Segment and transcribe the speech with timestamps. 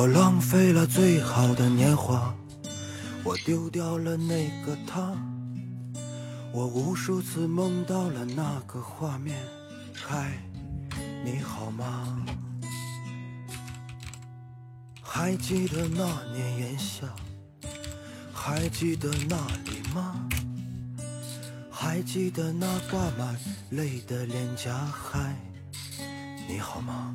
[0.00, 2.34] 我浪费了最好的年华，
[3.22, 5.14] 我丢掉了那个他，
[6.54, 9.36] 我无数次梦到了那个画面。
[9.92, 10.42] 嗨，
[11.22, 12.16] 你好吗？
[15.02, 17.06] 还记得那年炎夏，
[18.32, 19.36] 还记得那
[19.66, 20.26] 里吗？
[21.70, 23.38] 还记得那挂满
[23.68, 24.74] 泪的脸颊？
[24.86, 25.36] 嗨，
[26.48, 27.14] 你好吗？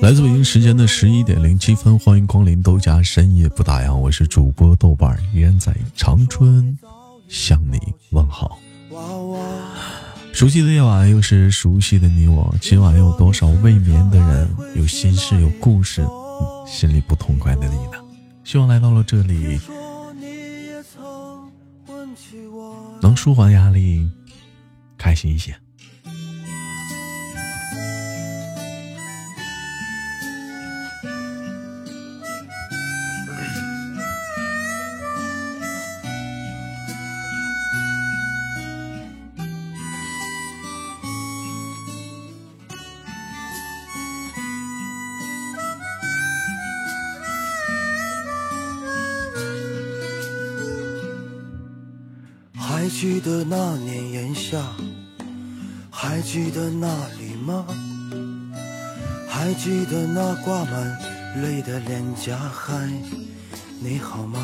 [0.00, 6.78] 来自北京时间的十一点零七分，欢迎光临豆家深夜不打烊，我是主播豆瓣，依然在长春
[7.28, 7.78] 向你
[8.10, 8.58] 问好。
[10.32, 12.54] 熟悉的夜晚，又是熟悉的你我。
[12.60, 16.06] 今晚有多少未眠的人，有心事，有故事，
[16.66, 17.98] 心里不痛快的你呢？
[18.44, 19.58] 希望来到了这里，
[23.02, 24.08] 能舒缓压力，
[24.96, 25.56] 开心一些。
[56.36, 56.86] 记得那
[57.18, 57.64] 里吗？
[59.26, 60.98] 还记得那挂满
[61.40, 62.36] 泪的脸颊？
[62.36, 62.74] 嗨，
[63.80, 64.38] 你好吗？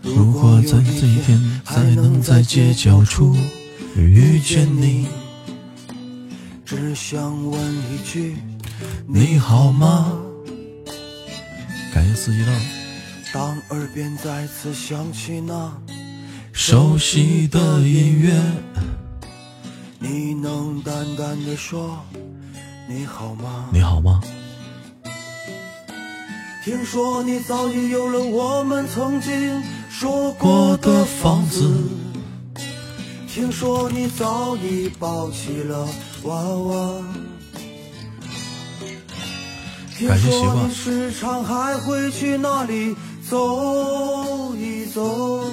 [0.00, 3.36] 如果在这一天还能在街角处
[3.94, 5.06] 遇见你，
[6.64, 8.38] 只想问一句，
[9.06, 10.18] 你好吗？
[11.92, 12.52] 感谢四季豆。
[13.34, 15.70] 当耳边再次响起那
[16.64, 18.40] 熟悉的音乐，
[19.98, 21.98] 你能淡淡的说
[22.88, 23.68] 你好吗？
[23.72, 24.20] 你好吗？
[26.64, 31.68] 听说你早已有了我们曾经说过的房子，
[33.26, 35.88] 听说你早已抱起了
[36.22, 37.02] 娃娃，
[39.98, 42.94] 听说你时常还会去那里。
[43.28, 45.44] 走一走，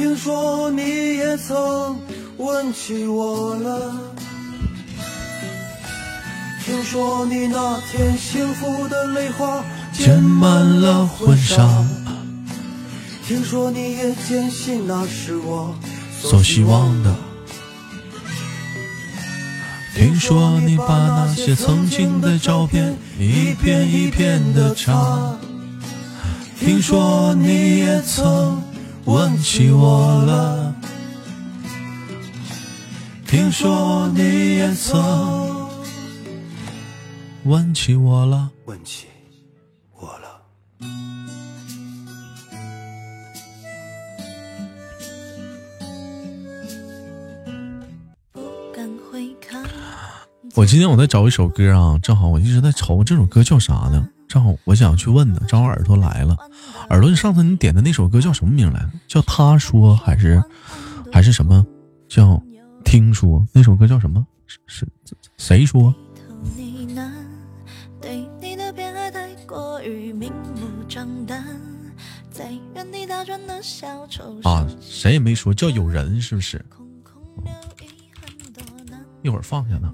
[0.00, 2.00] 听说你也曾
[2.38, 3.94] 问起我了。
[6.64, 9.62] 听说你那天幸福的泪花
[9.92, 11.68] 溅满了婚纱。
[13.26, 15.76] 听说你也坚信那是我
[16.18, 17.14] 所希望的。
[19.94, 25.36] 听说你把那些曾经的照片一片一片的查。
[26.58, 28.69] 听说你也曾
[29.06, 30.74] 吻起我了，
[33.26, 35.68] 听说你也曾
[37.44, 39.06] 问起我了，问起
[39.94, 40.42] 我了。
[50.56, 54.08] 我今天我在找一首歌啊，正好我一直在愁这首歌叫啥呢？
[54.30, 56.36] 正好我想去问呢，正好耳朵来了。
[56.90, 58.90] 耳朵，你上次你点的那首歌叫什么名来着？
[59.08, 60.40] 叫他说还是
[61.12, 61.66] 还是什么？
[62.08, 62.40] 叫
[62.84, 64.24] 听说那首歌叫什么？
[64.46, 64.86] 是
[65.36, 65.92] 谁说？
[74.44, 76.64] 啊，谁也没说，叫有人是不是？
[79.22, 79.92] 一会儿放下呢。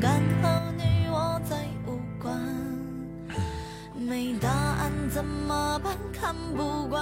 [0.00, 0.48] 风干和
[0.78, 1.56] 你我再
[1.86, 2.34] 无关，
[3.94, 5.94] 没答案怎么办？
[6.18, 6.98] 看不惯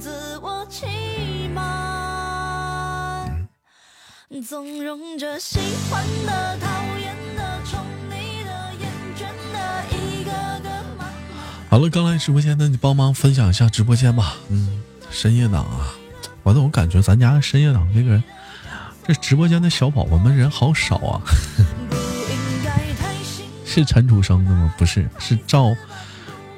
[0.00, 0.86] 自我欺
[1.54, 1.64] 瞒，
[4.44, 6.66] 纵容着喜欢的、讨
[6.98, 7.78] 厌的、宠
[8.10, 9.20] 你的、厌倦
[9.52, 10.32] 的，一个
[10.64, 10.68] 个
[10.98, 11.70] 慢慢。
[11.70, 14.34] 好了，刚来直播间的你帮忙分享一下直播间吧。
[14.48, 15.94] 嗯，深夜档啊，
[16.42, 18.20] 我总感觉咱家深夜档这个。
[19.04, 21.20] 这直播间的小宝宝们人好少啊！
[23.74, 24.74] 是陈楚生的吗？
[24.76, 25.74] 不是，是赵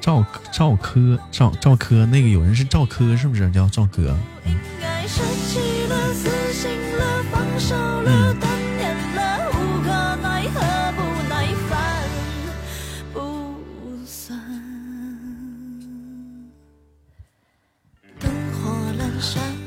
[0.01, 0.21] 赵
[0.51, 4.17] 赵柯赵赵柯那个有人是赵柯是不是叫赵哥？
[4.43, 4.53] 嗯。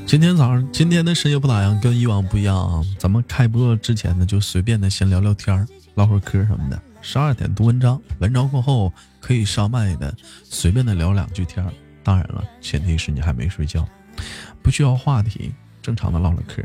[0.06, 2.82] 今天早上，今天的深夜不打烊，跟以往不一样啊！
[2.98, 6.82] 咱们开播之前呢，就随便的先聊聊天唠会嗑什么的。
[7.00, 10.14] 十二点读文章，文章过后可以上麦的，
[10.44, 11.64] 随便的聊两句天
[12.02, 13.88] 当然了，前提是你还没睡觉，
[14.62, 16.62] 不需要话题，正常的唠唠嗑。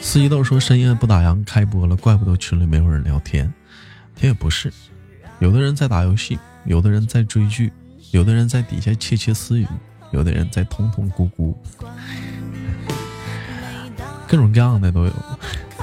[0.00, 3.52] 司机豆说深夜不打烊开播了，怪不得群里没有人聊天。
[4.14, 4.72] 他也不是，
[5.38, 7.72] 有的人在打游戏，有的人在追剧，
[8.14, 9.66] 有的人在底下窃窃私语，
[10.12, 11.52] 有的人在痛痛咕咕，
[14.28, 15.12] 各种各样的都有。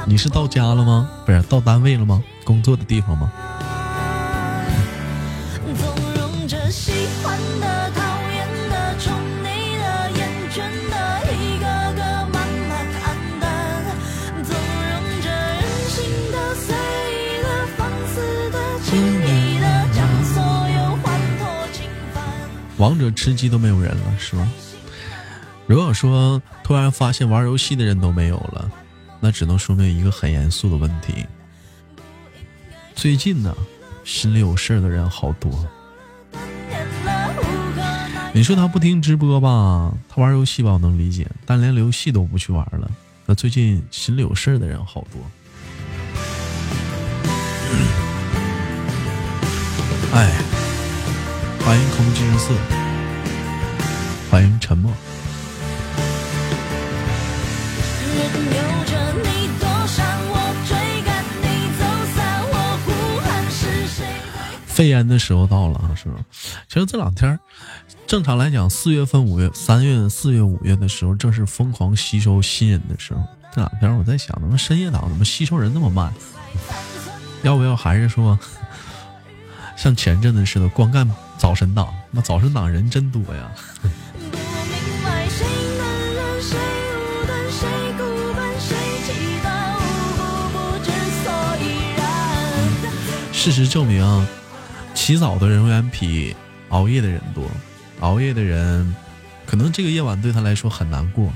[0.05, 1.09] 你是到家了吗？
[1.25, 2.23] 不是到单位了吗？
[2.45, 3.29] 工作的地方吗？
[22.81, 24.51] 王者吃鸡都没有人了，是吗？
[25.67, 28.71] 如果说突然发现玩游戏的人都没有了，
[29.19, 31.23] 那只能说明一个很严肃的问题。
[32.95, 33.55] 最近呢，
[34.03, 35.51] 心里有事的人好多。
[38.33, 42.89] 你说他不听直播吧，他玩游戏吧，我能理解，但连游戏都不去玩了，
[43.27, 45.21] 那最近心里有事的人好多。
[50.15, 50.60] 哎。
[51.63, 52.53] 欢迎空之色，
[54.29, 54.91] 欢迎沉默。
[64.65, 66.15] 肺炎的时候到了啊，是吧？
[66.67, 67.39] 其实这两天，
[68.07, 73.21] 正常来讲，四月份、五月、三月、四月、五月的时候，正是疯狂吸收新人的时候。
[73.53, 76.11] 这两天我在想，怎么深夜档怎么吸收人那么慢？
[77.43, 78.37] 要不要还是说，
[79.77, 81.07] 像前阵子似的，光干？
[81.41, 83.51] 早晨党，那早晨党人真多呀。
[93.33, 94.27] 事实证明，
[94.93, 96.35] 起早的人永远比
[96.69, 97.49] 熬夜的人多。
[98.01, 98.95] 熬夜的人，
[99.47, 101.33] 可能这个夜晚对他来说很难过，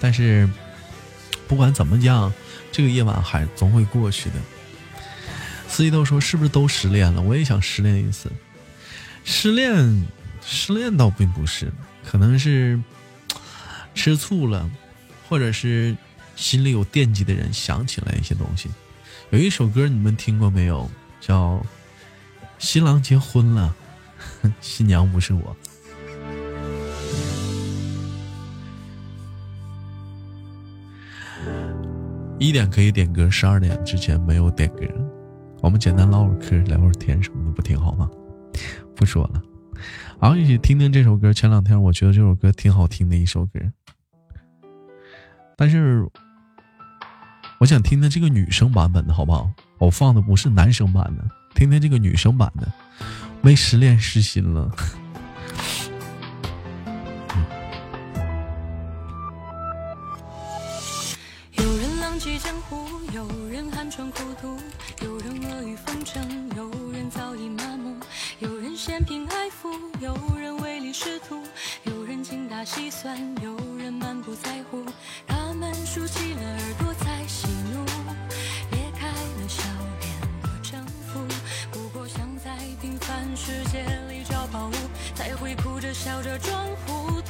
[0.00, 0.48] 但是
[1.46, 2.32] 不管怎么样，
[2.72, 4.36] 这个夜晚还总会过去的。
[5.68, 7.20] 司机都说：“是不是都失恋了？
[7.20, 8.32] 我也想失恋一次。”
[9.24, 10.06] 失恋，
[10.40, 11.72] 失恋倒并不是，
[12.04, 12.80] 可能是
[13.94, 14.70] 吃醋了，
[15.28, 15.96] 或者是
[16.36, 18.70] 心里有惦记的人想起来一些东西。
[19.30, 20.88] 有一首歌你们听过没有？
[21.20, 21.54] 叫
[22.58, 23.74] 《新郎结婚了，
[24.60, 25.40] 新娘不是我》。
[32.38, 34.84] 一点可以点歌，十二点之前没有点歌。
[35.62, 38.10] 我们简单唠会嗑，聊会天什么的，不挺好吗？
[38.96, 39.42] 不说了，
[40.18, 41.32] 好，一起听听这首歌。
[41.32, 43.60] 前两天我觉得这首歌挺好听的一首歌，
[45.56, 46.08] 但是
[47.60, 49.50] 我想听听这个女生版本的好不好？
[49.78, 51.24] 我放的不是男生版的，
[51.54, 52.72] 听听这个女生版的。
[53.42, 54.74] 没失恋失心了。
[70.04, 71.40] 有人唯利是图，
[71.84, 74.84] 有人精打细算，有人满不在乎。
[75.26, 77.82] 他们竖起了耳朵在喜怒，
[78.72, 79.62] 裂开了笑
[80.00, 81.26] 脸的征服。
[81.72, 84.74] 不过想在平凡世界里找宝物，
[85.14, 86.54] 才会哭着笑着装
[86.86, 87.23] 糊涂。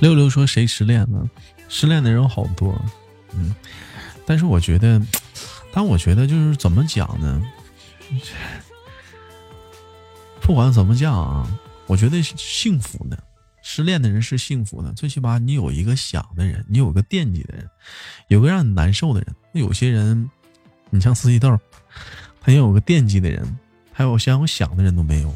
[0.00, 1.28] 六六说谁失恋了？
[1.68, 2.80] 失恋的人好多，
[3.34, 3.54] 嗯，
[4.24, 5.00] 但是我觉得，
[5.72, 7.42] 但我觉得就是怎么讲呢？
[10.40, 11.46] 不管怎么讲啊，
[11.86, 13.22] 我觉得是幸福的。
[13.60, 17.68] 失恋的人是幸福的，最起码你有一个想的人，你有个惦记的人，
[18.28, 19.34] 有个让你难受的人。
[19.52, 20.30] 那有些人，
[20.88, 21.58] 你像四季豆，
[22.40, 23.58] 他有个惦记的人，
[23.92, 25.34] 还有像我想的人都没有，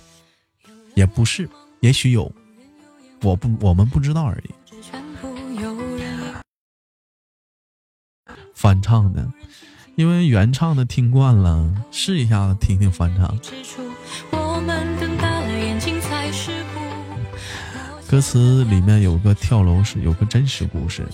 [0.94, 1.46] 也不是，
[1.80, 2.32] 也许有，
[3.22, 4.50] 我不，我们不知道而已。
[8.54, 9.32] 翻唱的，
[9.96, 13.38] 因为原唱的听惯了，试一下子听听翻唱。
[18.08, 21.06] 歌词里面有个跳楼是有个真实故事，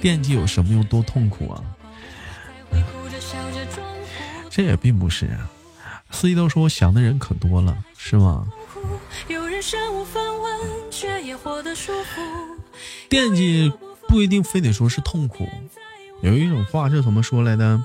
[0.00, 0.84] 惦记有什么用？
[0.84, 1.64] 多痛苦啊！
[4.48, 5.50] 这也并不是啊。
[6.10, 8.46] 司机都说我想的人可多了，是吗？
[13.08, 13.72] 惦记
[14.08, 15.48] 不一定非得说是痛苦，
[16.22, 17.82] 有一种话是怎么说来的？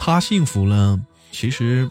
[0.00, 0.98] 他幸福了，
[1.30, 1.90] 其实。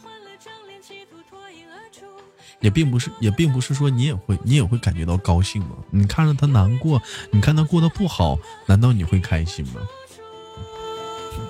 [2.60, 5.76] 也并不是，也并不是说你也会，你也会感觉到高兴吗？
[5.92, 9.76] 你看着他难过，你看他过得不好，难道你会开心吗？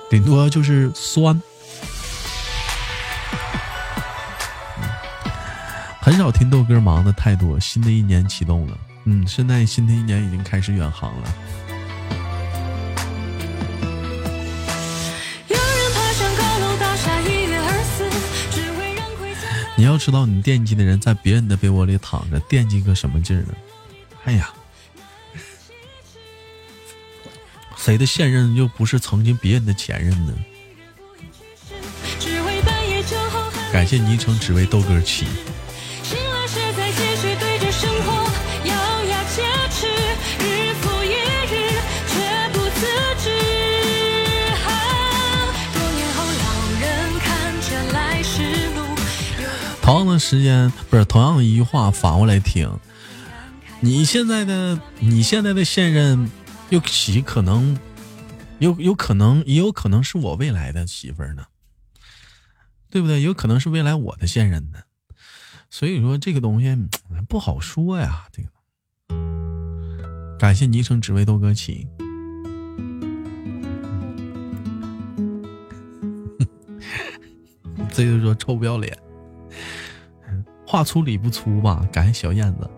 [0.09, 1.41] 顶多就是酸。
[6.01, 7.57] 很少听豆哥忙的太多。
[7.57, 8.77] 新的一年启动了，
[9.09, 11.33] 嗯，现在新的一年已经开始远航了。
[19.77, 23.53] 你要知道，你惦记的人在别人的被窝里躺着，惦记个什么劲儿呢？
[24.25, 24.51] 哎呀，
[27.77, 30.33] 谁的现任又不是曾经别人的前任呢？
[33.71, 35.25] 感谢昵称只为豆哥七。
[49.87, 52.69] 同样的时间不是同样的一句话，反过来听，
[53.79, 56.29] 你现在的你现在的现任，
[56.67, 57.79] 又岂可能，
[58.59, 61.45] 有有可能也有可能是我未来的媳妇儿呢，
[62.89, 63.21] 对不对？
[63.21, 64.79] 有可能是未来我的现任呢，
[65.69, 66.75] 所以说这个东西
[67.29, 68.25] 不好说呀。
[68.33, 68.49] 这个，
[70.37, 71.87] 感谢昵称只为豆哥起，
[77.93, 79.06] 这就说臭不要脸。
[80.67, 81.87] 话粗理不粗吧？
[81.93, 82.69] 感谢小燕子。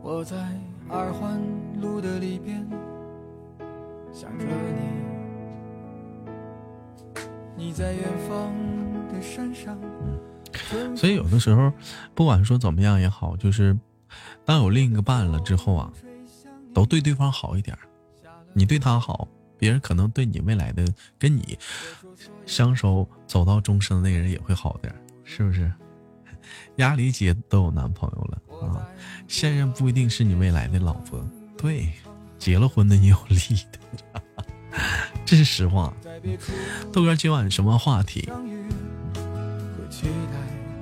[0.00, 0.36] 我在
[0.88, 1.42] 二环
[1.80, 2.64] 路的里边
[4.12, 4.46] 想着
[7.56, 8.52] 你，你在远方
[9.12, 9.76] 的山上。
[10.96, 11.72] 所以有的时候，
[12.14, 13.76] 不管说怎么样也好，就是
[14.44, 15.92] 当有另一个伴了之后啊，
[16.72, 17.76] 都对对方好一点。
[18.52, 19.26] 你对他好。
[19.58, 20.86] 别人可能对你未来的
[21.18, 21.58] 跟你
[22.46, 25.70] 相守走到终生的那个人也会好点，是不是？
[26.76, 28.88] 鸭梨姐都有男朋友了啊，
[29.26, 31.22] 现任不一定是你未来的老婆，
[31.58, 31.88] 对，
[32.38, 33.36] 结了婚的也有利
[33.72, 33.78] 的，
[35.26, 35.92] 这是实话。
[36.92, 38.28] 豆哥今晚什么话题？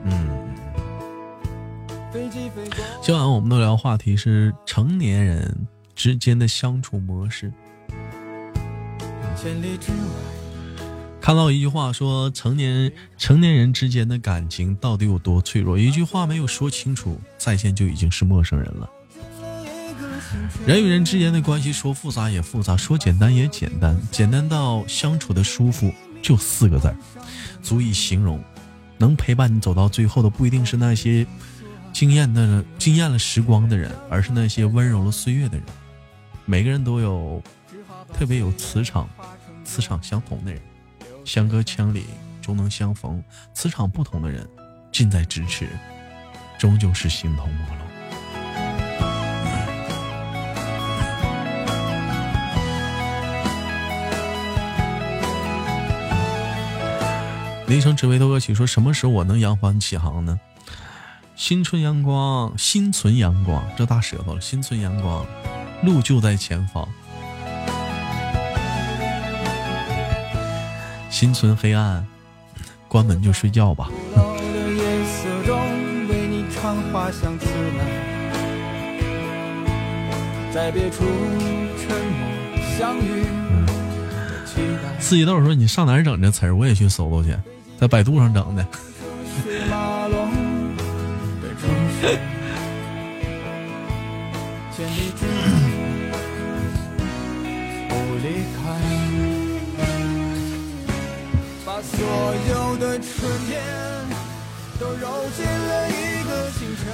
[0.04, 0.28] 嗯，
[3.02, 7.52] 今晚我们的聊话题是成年人之间的相处模式。
[9.36, 9.98] 千里之外，
[11.20, 15.78] 看到一句话说，成年成年人之间的感情到底有多脆弱？
[15.78, 18.88] 一句话没有说清楚，在线就已经是陌生人了。
[20.66, 26.96] 人与人之间的关系，说复杂也复杂，说简单也简单，简单到相处的舒服，就四个字儿，
[27.62, 28.42] 足以形容。
[28.98, 31.26] 能陪伴你走到最后的，不一定是那些
[31.92, 35.66] 惊艳的惊艳了时光的人，而是那些温柔了岁月的人。
[36.46, 37.42] 每个人都有。
[38.12, 39.08] 特别有磁场，
[39.64, 40.60] 磁场相同的人，
[41.24, 42.04] 相隔千里
[42.40, 43.22] 终能相逢；
[43.54, 44.48] 磁场不同的人，
[44.90, 45.68] 近在咫尺，
[46.58, 47.82] 终究是形同陌路。
[57.68, 60.38] 昵称只为多歌曲，说什么时候我能扬帆起航呢？
[61.34, 64.40] 新春阳光，心存阳光，这大舌头了。
[64.40, 65.26] 心存阳光，
[65.82, 66.88] 路就在前方。
[71.16, 72.06] 心存黑暗，
[72.88, 73.88] 关门就睡觉吧。
[85.00, 86.54] 四季豆说：“你上哪儿整这词儿？
[86.54, 87.34] 我也去搜搜去，
[87.80, 88.66] 在百度上整的。”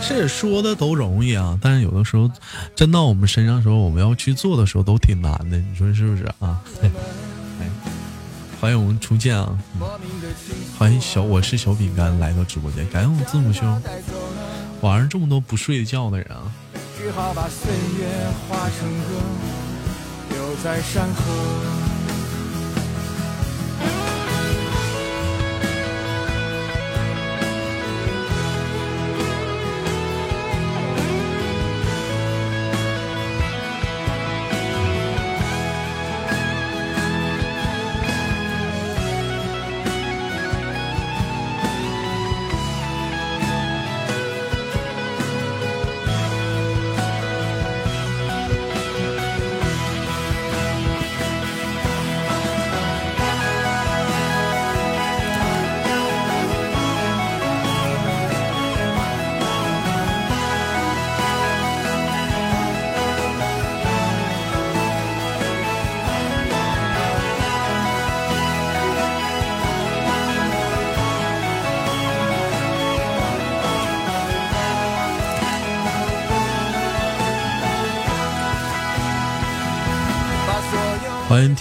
[0.09, 2.31] 这说的都容易啊，但是有的时候
[2.77, 6.61] 真到我们身上的时候，我们要去做的时候都挺难的，你说是不是啊？
[8.61, 9.59] 欢迎我们初见啊！
[10.79, 13.83] 欢迎小我是小饼干来到直播间，感谢我们字母兄，
[14.83, 16.53] 晚上这么多不睡觉的人啊！
[16.97, 18.07] 只好把岁月
[18.49, 19.19] 化成歌，
[20.31, 21.82] 留在山河。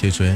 [0.01, 0.36] 铁锤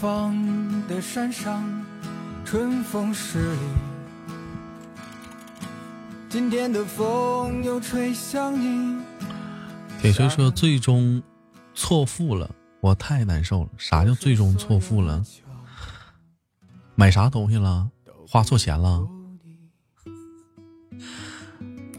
[0.00, 0.34] 方
[0.88, 1.62] 的山上，
[2.44, 3.60] 春风十里。
[6.28, 9.00] 今天的风又吹向你。
[10.00, 11.22] 铁锤说：“最终
[11.74, 13.70] 错付了，我太难受了。
[13.78, 15.24] 啥叫最终错付了？
[16.96, 17.88] 买啥东西了？
[18.28, 19.06] 花错钱了？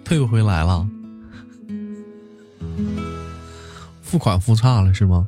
[0.04, 0.86] 退不回来了？”
[4.04, 5.28] 付款付差了是吗？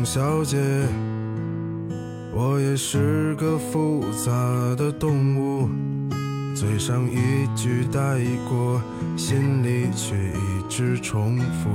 [0.00, 0.56] 董小姐，
[2.32, 4.32] 我也是个复杂
[4.74, 5.68] 的动物，
[6.54, 8.80] 嘴上一句带过，
[9.14, 11.68] 心里却一直重复。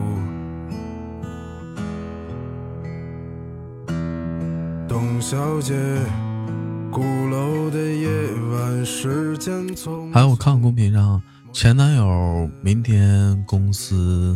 [4.87, 5.75] 董小姐，
[6.89, 8.09] 鼓楼的夜
[8.51, 10.11] 晚，时间从……
[10.11, 11.21] 还有我看公屏上，
[11.53, 14.35] 前男友明天公司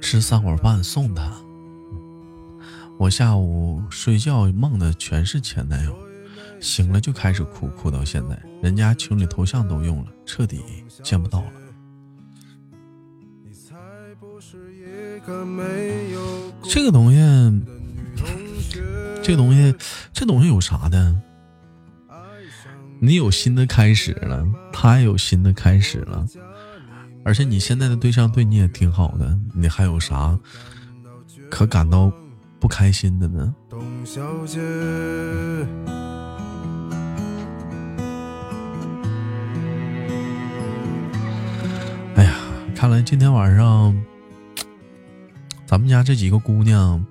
[0.00, 1.30] 吃散伙饭送她。
[3.00, 5.98] 我下午睡觉梦的全是前男友，
[6.60, 8.38] 醒了就开始哭，哭到现在。
[8.62, 10.60] 人家情侣头像都用了，彻底
[11.02, 11.52] 见不到了。
[16.62, 17.16] 这个东西，
[19.22, 19.74] 这东西，
[20.12, 21.16] 这东西有啥的？
[22.98, 26.26] 你有新的开始了，他也有新的开始了，
[27.24, 30.38] 而且你现在的对象对你也挺好的，你还有啥
[31.50, 32.12] 可感到？
[32.60, 33.54] 不开心的呢。
[33.70, 34.60] 董小姐，
[42.14, 42.36] 哎呀，
[42.76, 43.98] 看来今天晚上
[45.64, 47.02] 咱们家这几个姑娘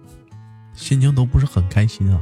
[0.74, 2.22] 心情都不是很开心啊。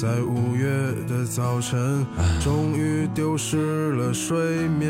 [0.00, 0.66] 在五月
[1.06, 2.06] 的早晨，
[2.42, 4.88] 终于丢失了睡眠。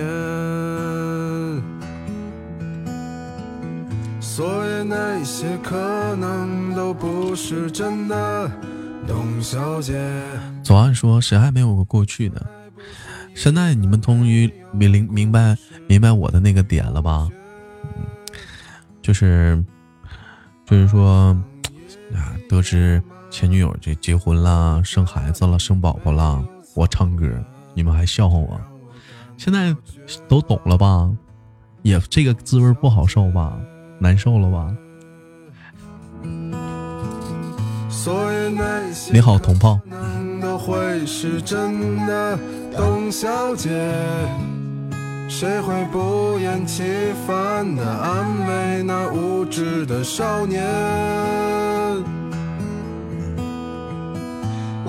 [4.21, 8.49] 所以那些可能都不是真的，
[9.05, 10.01] 董小姐。
[10.63, 12.41] 左岸说：“谁还没有个过去呢？
[13.35, 15.57] 现在你们终于明明白
[15.89, 17.29] 明白我的那个点了吧？
[17.83, 18.07] 嗯，
[19.03, 19.61] 就是
[20.65, 21.37] 就是说
[22.15, 26.43] 啊，得知前女友就结婚啦，生孩子了，生宝宝啦，
[26.75, 27.27] 我唱歌，
[27.75, 28.61] 你们还笑话我。
[29.37, 29.75] 现在
[30.29, 31.11] 都懂了吧？
[31.83, 33.57] 也这个滋味不好受吧？
[33.99, 34.75] 难受了吧？
[39.13, 39.81] 你好，同炮。”
[40.43, 42.39] 都会是真的，
[42.75, 43.69] 董小姐，
[45.29, 46.83] 谁会不厌其
[47.27, 50.65] 烦的安慰那无知的少年？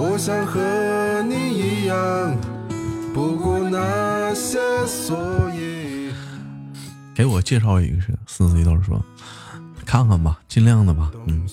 [0.04, 0.60] 我想和
[1.30, 2.36] 你一样，
[3.14, 5.16] 不顾那些所
[5.54, 6.12] 以。
[7.14, 9.00] 给我介绍一个是四四一豆说，
[9.86, 11.46] 看看吧，尽量的吧，嗯，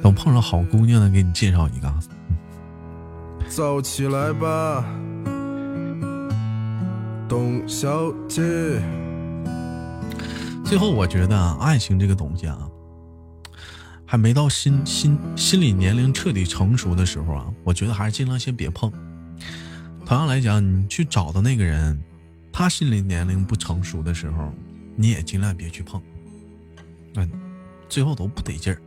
[0.00, 1.92] 等碰上好姑娘了，给你介绍一个。
[3.48, 4.84] 早起来吧，
[7.28, 8.80] 董小姐。
[10.64, 12.56] 最后，我觉得啊，爱情这个东西啊，
[14.12, 18.92] 还没到心心心理年龄彻底成熟的时候啊，我觉得还是尽量先别碰。
[20.04, 21.98] 同样来讲，你去找的那个人，
[22.52, 24.52] 他心理年龄不成熟的时候，
[24.96, 25.98] 你也尽量别去碰。
[27.14, 27.26] 那
[27.88, 28.82] 最后都不得劲儿。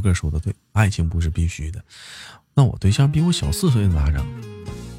[0.00, 1.84] 哥说的对，爱情不是必须的。
[2.54, 4.24] 那我对象比我小四岁，咋整？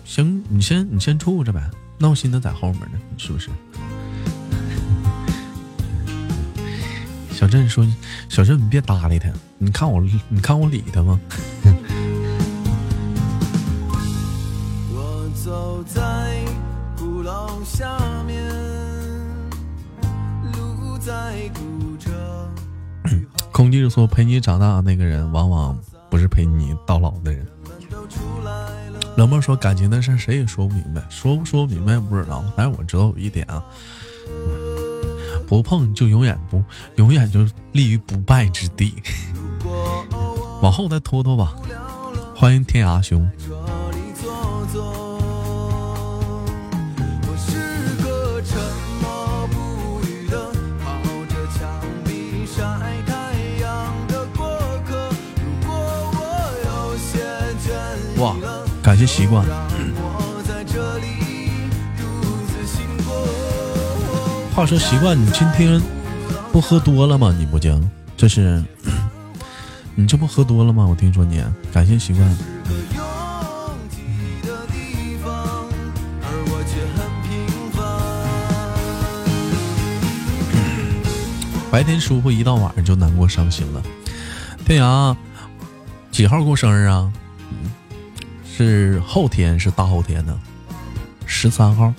[0.06, 1.70] 行，你先你先处着呗。
[1.98, 3.50] 闹心的在后面呢，是不是？
[7.32, 7.84] 小镇说
[8.30, 9.32] ：“小镇，你别搭理他。
[9.58, 11.20] 你看我，你看我理他吗？”
[14.94, 16.46] 我走在
[16.98, 18.48] 鼓楼下面，
[20.54, 21.50] 路在
[23.62, 25.78] 空气说：“陪你长大那个人，往往
[26.10, 27.46] 不是陪你到老的人。”
[29.16, 32.44] 冷漠说：“感情的事谁也说不明白，说不说明白不知道。
[32.58, 33.64] 但是我知道有一点啊，
[35.48, 36.64] 不碰就永远不，
[36.96, 38.96] 永远就立于不败之地。
[40.64, 41.54] 往后再拖拖吧。
[42.36, 43.30] 欢迎天涯兄。”
[58.22, 58.36] 哇，
[58.84, 59.44] 感谢习惯。
[64.54, 65.82] 话说习惯，你今天
[66.52, 67.34] 不喝多了吗？
[67.36, 67.82] 你不讲，
[68.16, 68.64] 这是
[69.96, 70.86] 你这不喝多了吗？
[70.86, 72.38] 我听说你，感谢习惯。
[81.72, 83.82] 白天舒服，一到晚上就难过伤心了。
[84.64, 85.16] 天涯
[86.12, 87.12] 几号过生日啊？
[88.54, 90.38] 是后天是大后天呢，
[91.26, 91.94] 十三号。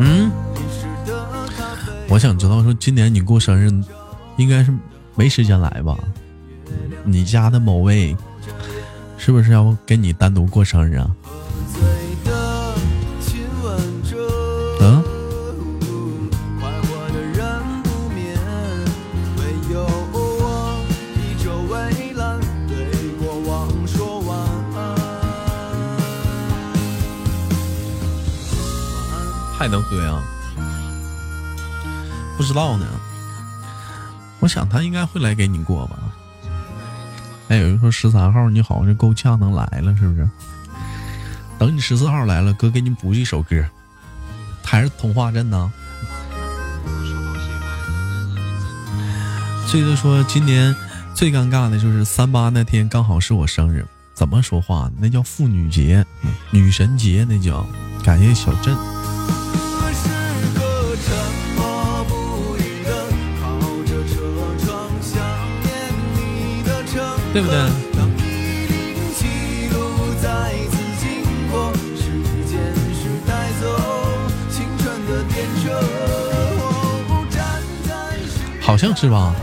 [0.00, 0.30] 嗯，
[2.08, 3.68] 我想知道说今年你过生日，
[4.36, 4.72] 应该是
[5.16, 5.98] 没时间来吧？
[7.04, 8.16] 你家的某位
[9.16, 11.10] 是不是要跟你单独过生日啊？
[29.58, 30.22] 还能喝呀？
[32.36, 32.86] 不知道呢。
[34.38, 35.98] 我想他应该会来给你过吧。
[37.48, 40.28] 哎，有人说十三号你好像够呛能来了，是不是？
[41.58, 43.64] 等你十四号来了，哥给你补一首歌，
[44.62, 45.72] 还是通话镇呢。
[49.72, 50.74] 这个说今年
[51.14, 54.88] 最尴尬的就是三八那天刚好是我生日，怎么说话？
[54.98, 56.06] 那叫妇女节、
[56.52, 57.66] 女神节，那叫。
[58.04, 58.76] 感谢小镇。
[67.32, 67.58] 对不对？
[78.60, 79.34] 好像是吧。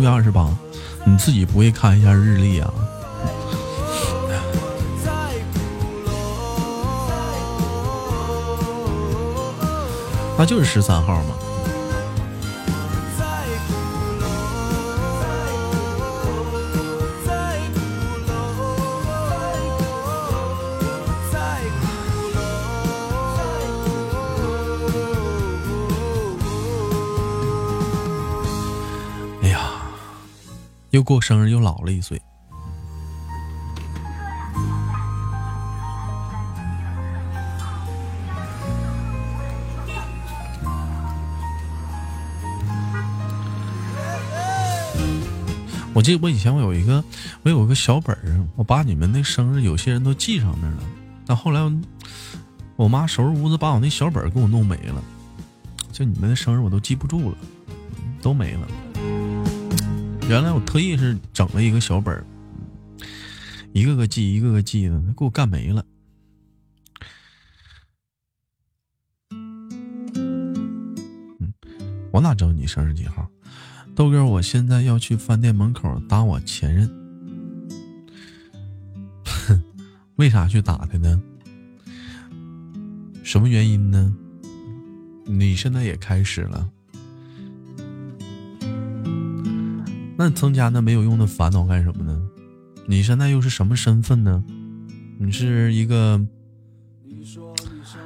[0.00, 0.48] 月二十八，
[1.04, 2.72] 你自己不会看一下日历啊？
[10.38, 11.34] 那就是十三号嘛。
[31.00, 32.20] 又过生日，又老了一岁。
[45.94, 47.02] 我记得我以前我有一个，
[47.44, 50.82] 我有个小本儿，我把你们那生日有些人都记上那了。
[51.24, 51.62] 但后来
[52.76, 55.02] 我妈收拾屋子，把我那小本儿给我弄没了，
[55.92, 57.36] 就你们的生日我都记不住了，
[58.20, 58.68] 都没了。
[60.30, 62.24] 原来我特意是整了一个小本儿，
[63.72, 65.84] 一个个记，一个个记的，给我干没了。
[69.32, 70.94] 嗯，
[72.12, 73.28] 我哪知道你生日几号？
[73.96, 76.88] 豆哥，我现在要去饭店门口打我前任。
[79.24, 79.60] 哼，
[80.14, 81.20] 为啥去打他呢？
[83.24, 84.14] 什么原因呢？
[85.24, 86.70] 你现在也开始了。
[90.22, 92.20] 那增加那没有用的烦恼干什么呢？
[92.86, 94.44] 你现在又是什么身份呢？
[95.18, 96.20] 你是一个，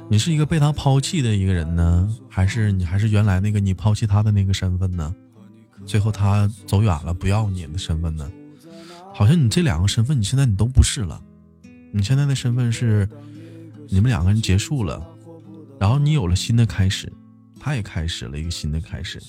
[0.09, 5.13] 你是一个被他抛弃的一个人呢，还是你还是原来那个你抛弃他的那个身份呢？
[5.85, 8.31] 最后他走远了，不要你的身份呢？
[9.13, 11.21] 好像你这两个身份，你现在你都不是了。
[11.91, 13.09] 你现在的身份是，
[13.89, 15.05] 你们两个人结束了，
[15.77, 17.11] 然后你有了新的开始，
[17.59, 19.21] 他也开始了一个新的开始。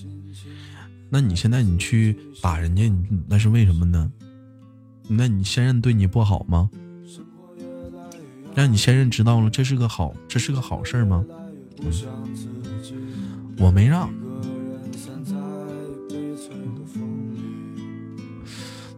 [1.09, 2.93] 那你现在你去打人家，
[3.29, 4.11] 那是为什么呢？
[5.09, 6.69] 那你现任对你不好吗？
[8.55, 11.25] 让你现任知道了，这是个好，这是个好事吗？
[13.59, 14.13] 我没让。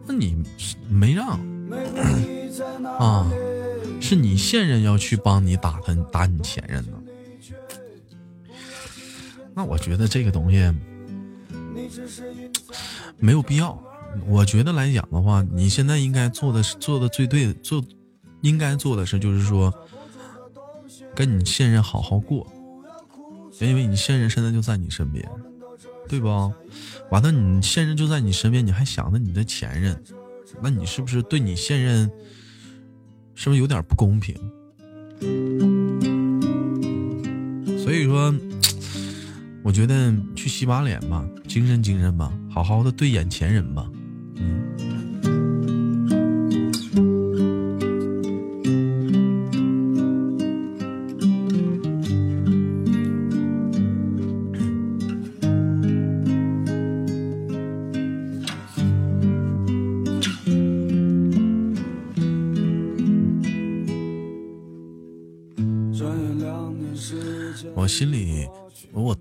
[0.07, 0.43] 那你
[0.89, 1.39] 没让
[2.97, 3.29] 啊？
[4.01, 6.93] 是你现任要去帮你打他，打你前任呢？
[9.53, 10.73] 那我觉得这个东西。
[13.17, 13.77] 没有必要，
[14.27, 17.83] 我觉得来讲的话，你现在应该做的是做的最对的，做
[18.41, 19.73] 应该做的是就是说，
[21.15, 22.47] 跟你现任好好过，
[23.59, 25.27] 因为你现任现在就在你身边，
[26.07, 26.27] 对不？
[27.09, 30.01] 完了，你现任就在你身边，你还想着你的前任，
[30.61, 32.09] 那你是不是对你现任
[33.35, 34.35] 是不是有点不公平？
[37.77, 38.33] 所以说。
[39.63, 43.89] 我觉得去洗把脸吧，精神精神吧，好好的对眼前人吧。
[44.37, 44.61] 嗯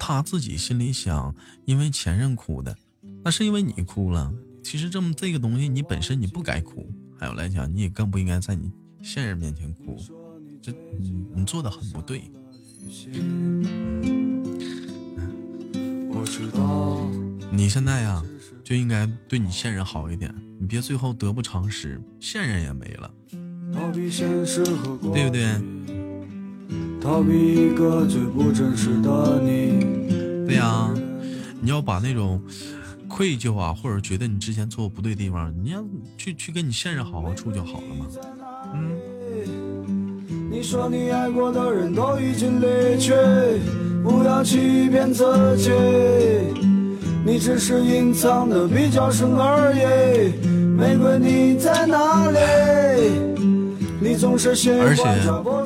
[0.08, 1.34] 如果他自己心里想，
[1.66, 2.74] 因为前任哭的，
[3.22, 4.32] 那是因为你哭了。
[4.64, 6.90] 其实这么这个东西，你本身你不该哭。
[7.18, 9.98] 还有来讲，你也更不应该在你现任面前哭，
[10.62, 12.22] 这你你做的很不对。
[17.52, 18.24] 你现在呀，
[18.64, 23.12] 就应该对你现任好一点，你别最后得不偿失，现任也没了，
[25.12, 25.97] 对不对？
[27.00, 30.46] 逃避一个最不真实的你。
[30.46, 30.92] 对呀，
[31.60, 32.40] 你要把那种
[33.08, 35.84] 愧疚啊，或者觉得你之前做不对地方，你要
[36.16, 38.06] 去去跟你现任好好处就好了嘛。
[38.74, 38.96] 嗯。
[40.50, 43.12] 你说你爱过的人都已经离去，
[44.02, 45.24] 不要欺骗自
[45.56, 45.70] 己，
[47.24, 50.48] 你只是隐藏的比较深而已。
[50.76, 52.38] 玫瑰你在哪里？
[54.00, 55.02] 你总是而且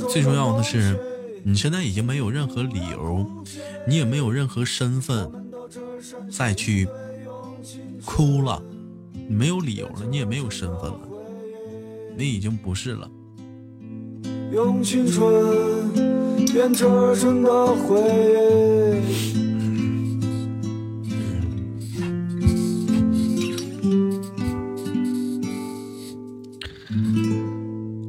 [0.09, 0.99] 最重要的是，
[1.45, 3.27] 你现在已经没有任何理由，
[3.87, 5.29] 你也没有任何身份
[6.31, 6.89] 再去
[8.05, 8.63] 哭了，
[9.29, 11.01] 你没有理由了，你也没有身份了，
[12.17, 13.11] 你已经不是了。
[14.53, 15.93] 用青春
[16.53, 19.43] 变折成的回忆。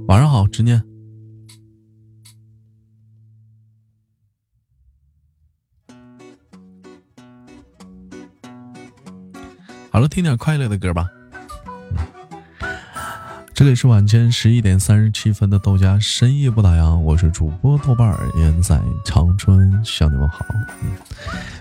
[0.07, 0.92] 晚上好，执念。
[9.93, 11.07] 好了，听点快乐的歌吧。
[13.53, 20.43] 这里是晚间十一点三十七分的豆家深夜不打烊，我是主播豆瓣儿，人在长春向你们好。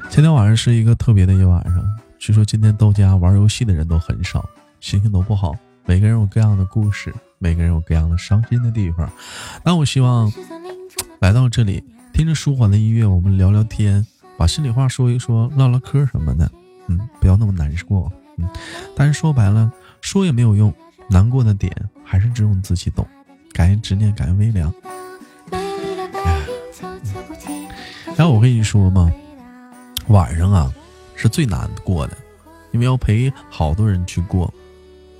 [0.08, 1.84] 今天晚上是一个特别的一晚上，
[2.18, 4.42] 据说今天豆家玩游戏的人都很少，
[4.80, 9.12] 心情都不好，每个人有各样的故事，每个人有各样的伤心的地方。
[9.62, 10.32] 那我希望
[11.20, 14.06] 来到这里，听着舒缓的音乐，我们聊聊天，
[14.38, 16.50] 把心里话说一说，唠唠嗑什么的，
[16.86, 18.10] 嗯，不要那么难过，
[18.96, 20.72] 但是说白了，说也没有用。
[21.08, 21.70] 难过的点
[22.04, 23.06] 还是只有你自己懂。
[23.52, 24.72] 感谢执念，感谢微凉。
[28.16, 29.10] 然后我跟你说嘛，
[30.08, 30.72] 晚上啊
[31.14, 32.16] 是最难过的，
[32.70, 34.52] 因为要陪好多人去过，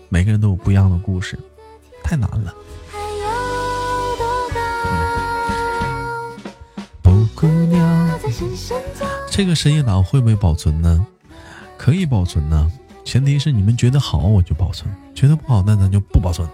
[0.08, 1.38] 每个人都有不一样的故事，
[2.02, 2.54] 太难了。
[9.30, 11.06] 这个深夜档会不会保存呢？
[11.76, 12.70] 可以保存呢。
[13.04, 16.48] 前提是你们觉得好，我就保存；觉得不好，那咱就不保存。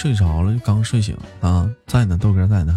[0.00, 2.72] 睡着了，就刚睡醒啊，在呢，豆哥在呢。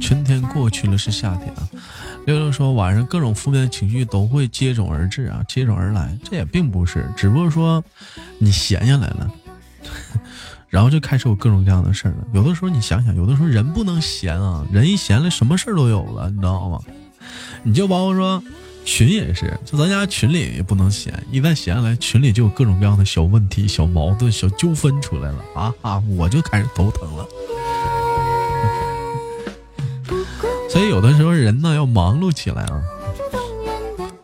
[0.00, 1.68] 春天过去了是夏天啊。
[2.26, 6.18] 六六说晚上各种负面的情绪都会接踵而至啊，接踵而来。
[6.24, 7.84] 这也并不是，只不过说
[8.40, 9.30] 你闲下来了，
[10.68, 12.26] 然后就开始有各种各样的事儿了。
[12.34, 16.80] 有的时候你想想，有的时候人不能闲啊，人一闲了，什么事儿都有了，你知道吗？
[17.62, 18.42] 你就包括说。
[18.88, 26.02] 群也是，就咱家群里也不能闲，一旦闲下来，群里就有各种各样的小问题、小矛盾、小纠纷出来了啊啊！
[26.16, 27.26] 我就开始头疼了。
[30.70, 32.82] 所以有的时候人呢要忙碌起来啊，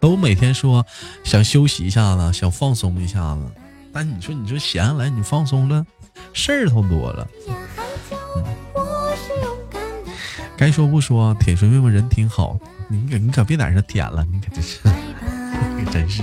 [0.00, 0.84] 都每天说
[1.24, 3.42] 想休息一下子，想放松一下子，
[3.92, 5.84] 但你说你说闲下来你放松了，
[6.32, 7.28] 事儿都多了。
[10.56, 12.58] 该说不说，铁锤妹妹人挺好。
[12.88, 14.78] 你可你可别在这舔了，你可真是，
[15.78, 16.22] 你 可真是，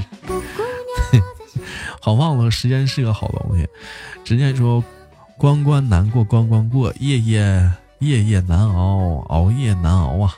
[2.01, 3.67] 好忘了，时间是个好东西。
[4.23, 4.83] 直接说，
[5.37, 10.35] 关关难过关关过，夜夜夜夜难熬，熬夜难熬啊！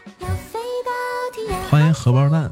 [1.69, 2.51] 欢迎荷包蛋。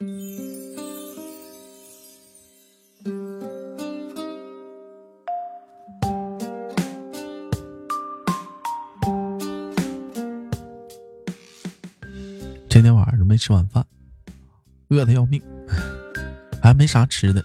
[0.00, 0.06] 今
[12.84, 13.84] 天晚上没吃晚饭，
[14.90, 15.42] 饿的要命，
[16.62, 17.44] 还没啥吃的，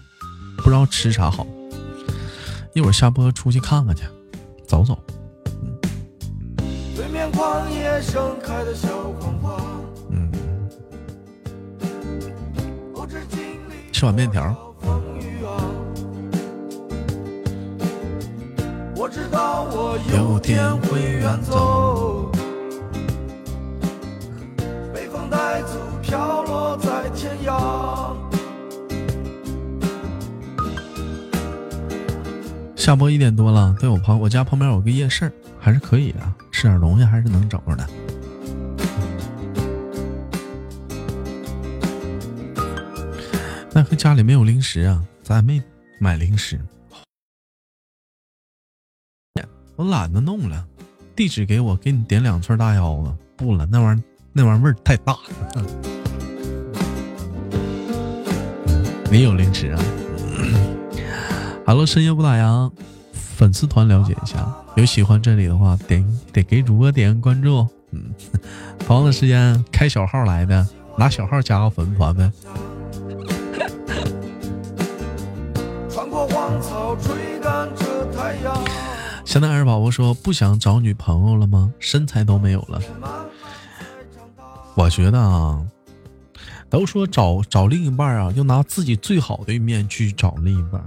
[0.58, 1.44] 不知道吃啥好。
[2.72, 4.04] 一会儿下播出去看看去，
[4.64, 4.96] 走走。
[6.94, 8.88] 对面旷野盛开的小
[9.18, 9.73] 黄花。
[14.04, 14.54] 吃碗面条。
[18.94, 22.30] 我知道我有天会远走，
[24.92, 28.12] 被风带走，飘落在天涯。
[32.76, 36.20] 下播一点多了，对我旁我家旁边有个夜市，还是可以的，
[36.52, 37.88] 吃点东西还是能找着的。
[43.76, 45.60] 那和家里没有零食啊，咱也没
[45.98, 46.60] 买零食。
[49.76, 50.64] 我懒得弄了，
[51.16, 53.12] 地址给我，给你点两串大腰子。
[53.36, 55.18] 不了，那玩意儿那玩意儿味儿太大了。
[59.10, 59.82] 没有零食啊。
[61.66, 62.70] Hello，深夜不打烊，
[63.12, 67.66] 粉丝团了解一下，有喜欢这里的话，点得给主播点个关注。
[67.90, 68.14] 嗯，
[68.78, 70.64] 同样的时间开小号来的，
[70.96, 72.30] 拿小号加个粉丝团呗。
[79.34, 81.74] 现在二宝宝说不想找女朋友了吗？
[81.80, 82.80] 身材都没有了。
[84.76, 85.60] 我觉得啊，
[86.70, 90.80] 都说找找另一半啊，要拿自己最好的一面去找另一半。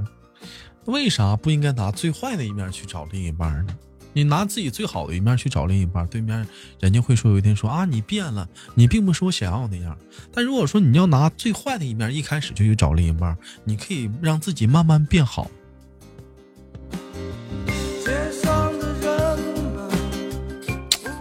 [0.86, 3.76] 为啥不应该拿最坏的一面去找另一半呢？
[4.14, 6.48] 你拿自己最好的一面去找另一半，对面
[6.80, 9.98] 人家会说有一天说啊你变了，你并不是我想要那样。
[10.32, 15.52] 但如果说你要拿最坏的一面一开始就去找另一半，你可以让自己慢慢变好。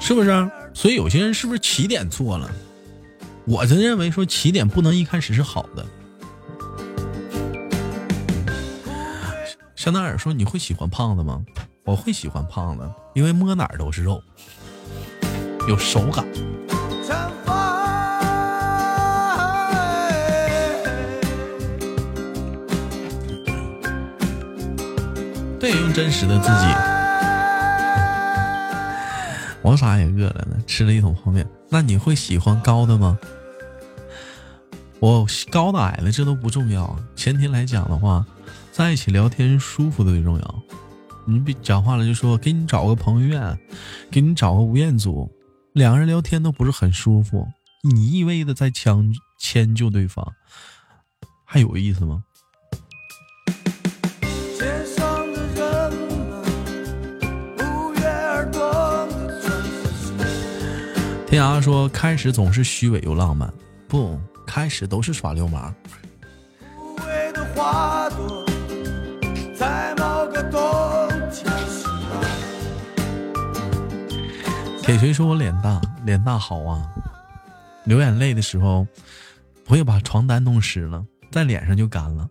[0.06, 0.50] 是不是？
[0.72, 2.48] 所以有些人是不是起点错了？
[3.44, 5.84] 我就认为说起点不能一开始是好的。
[9.74, 11.44] 香奈儿说：“你会喜欢胖子吗？”
[11.84, 14.22] 我会喜欢胖子，因为摸哪儿都是肉，
[15.68, 16.24] 有手感。
[25.58, 26.95] 对，用真实的自己。
[29.66, 31.44] 王傻也饿了呢，吃了一桶泡面。
[31.68, 33.18] 那你会喜欢高的吗？
[35.00, 38.24] 我高的矮的这都不重要，前提来讲的话。
[38.70, 40.62] 在一起聊天舒服最重要。
[41.24, 43.58] 你比讲话了就说给你找个彭于晏，
[44.10, 45.28] 给你找个吴彦祖，
[45.72, 47.48] 两个人聊天都不是很舒服。
[47.82, 49.10] 你一味的在强
[49.40, 50.24] 迁就对方，
[51.44, 52.22] 还有意思吗？
[61.36, 63.52] 天涯说开始总是虚伪又浪漫，
[63.86, 65.74] 不开始都是耍流氓。
[74.80, 76.82] 铁锤说：“我脸大，脸大好啊。
[77.84, 78.86] 流眼泪的时候，
[79.62, 82.26] 不会把床单弄湿了，在脸上就干了。”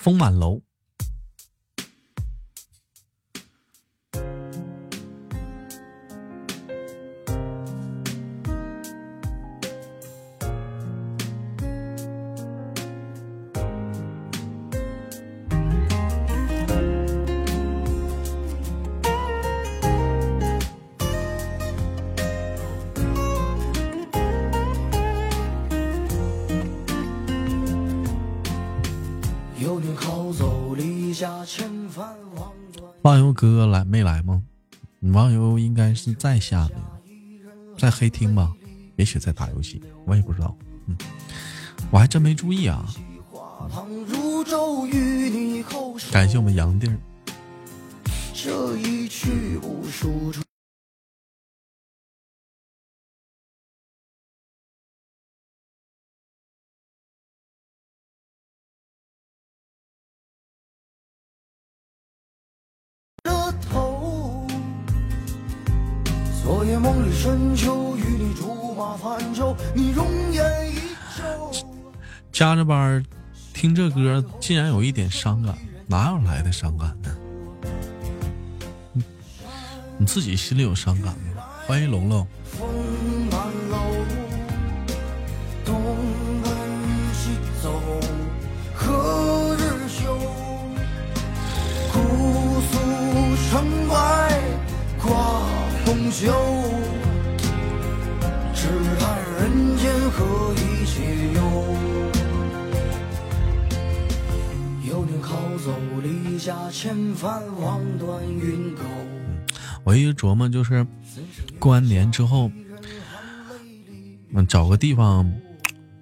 [0.00, 0.62] 丰满楼。
[33.40, 34.42] 哥来没来吗？
[34.98, 36.76] 你忘忧应该是在下面，
[37.78, 38.52] 在黑厅吧？
[38.96, 40.54] 也许在打游戏，我也不知道。
[40.84, 40.96] 嗯，
[41.90, 42.84] 我还真没注意啊。
[46.12, 46.98] 感谢我们杨弟儿。
[72.40, 73.04] 加着班
[73.52, 75.54] 听这歌，竟然有一点伤感，
[75.86, 77.10] 哪有来的伤感呢？
[79.98, 81.44] 你自己心里有伤感吗？
[81.66, 82.26] 欢迎龙龙。
[98.54, 98.66] 只
[98.98, 101.39] 叹人间何以解忧。
[105.64, 108.82] 走离家千帆，望断云沟。
[109.84, 110.86] 我一直琢磨，就是
[111.58, 112.50] 过完年之后，
[114.32, 115.30] 嗯，找个地方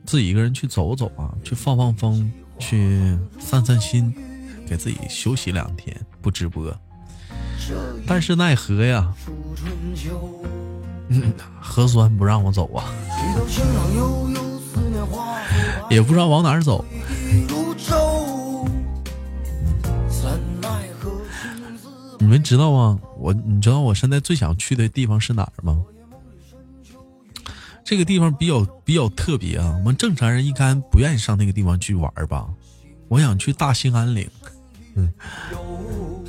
[0.05, 4.15] 自己一个人去走走啊，去放放风，去散散心，
[4.67, 6.75] 给自己休息两天，不直播。
[8.07, 9.13] 但是奈何呀，
[11.09, 12.85] 嗯， 核酸不让我走啊，
[15.91, 16.85] 也不知道往哪儿走。
[22.19, 22.99] 你们知道吗？
[23.19, 25.83] 我你知道我现在最想去的地方是哪儿吗？
[27.85, 32.47] 这个地方比较比较特别啊，我们正常人一般不愿意上那个地方去玩吧。
[33.09, 34.29] 我想去大兴安岭，
[34.95, 35.11] 嗯，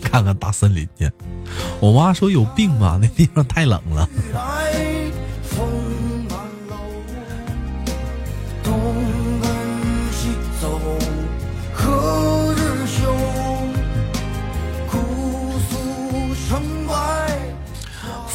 [0.02, 1.12] 看看大森林去。
[1.82, 4.08] 我妈说有病吧，那地方太冷了。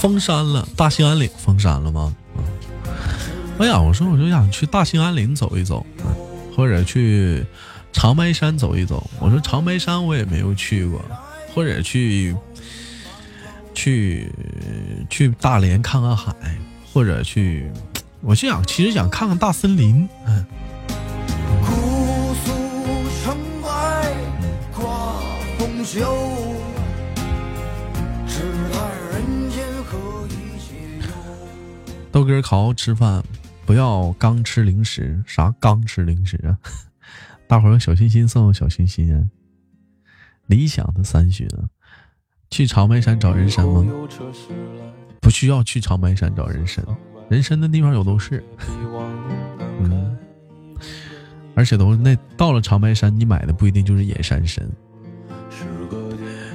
[0.04, 2.14] 封山了，大兴安岭封山了吗？
[3.56, 5.86] 哎呀，我说我就想去大兴安岭走一走，
[6.54, 7.42] 或者去
[7.90, 9.08] 长白山走一走。
[9.18, 11.00] 我说长白山我也没有去过，
[11.54, 12.36] 或者去
[13.72, 14.30] 去
[15.08, 16.34] 去大连看看海，
[16.92, 17.72] 或者去，
[18.20, 20.06] 我就想其实想看看大森林。
[20.26, 20.44] 嗯。
[32.14, 33.24] 豆哥好好吃饭，
[33.66, 35.20] 不要刚吃零食。
[35.26, 36.56] 啥刚吃零食啊？
[37.48, 39.20] 大伙儿小心心送小心心啊！
[40.46, 41.66] 理想的三旬啊，
[42.52, 43.84] 去长白山找人参吗？
[45.20, 46.84] 不需要去长白山找人参，
[47.28, 48.44] 人参的地方有都是。
[49.80, 50.16] 嗯，
[51.56, 54.64] 而且都那到了长白山，你买的不一定就是野山参。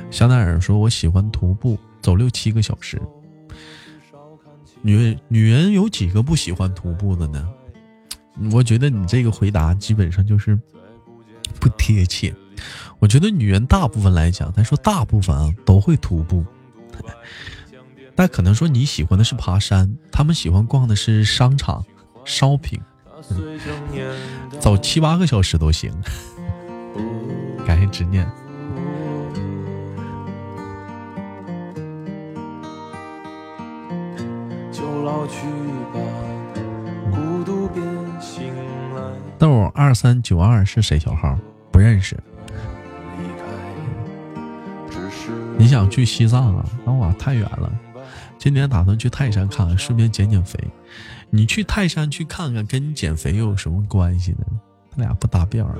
[0.10, 2.98] 香奈儿说：“我喜欢徒步，走六七个小时。”
[4.82, 7.48] 女女人有几个不喜欢徒步的呢？
[8.52, 10.58] 我觉得你这个回答基本上就是
[11.60, 12.34] 不贴切。
[13.00, 16.46] 我觉得女人大部分来讲，咱说大部分啊都会徒步，
[18.16, 21.86] 但可能说你喜欢的是爬山，他们喜欢逛的是商场、
[22.26, 22.82] shopping，
[24.60, 25.94] 走七八个小时都行。
[27.66, 28.30] 感谢执念。
[39.38, 41.38] 豆二三九二是谁小号？
[41.72, 42.18] 不认识。
[45.58, 46.66] 你想去西藏啊？
[46.86, 47.72] 哇，太远了。
[48.38, 50.58] 今年打算去泰山看看，顺便减减肥。
[51.30, 54.46] 你去泰山去看看，跟你减肥又有什么关系呢？
[54.92, 55.76] 他俩不搭边儿。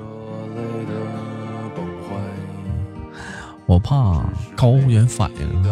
[3.66, 4.24] 我怕
[4.56, 5.64] 高原反应。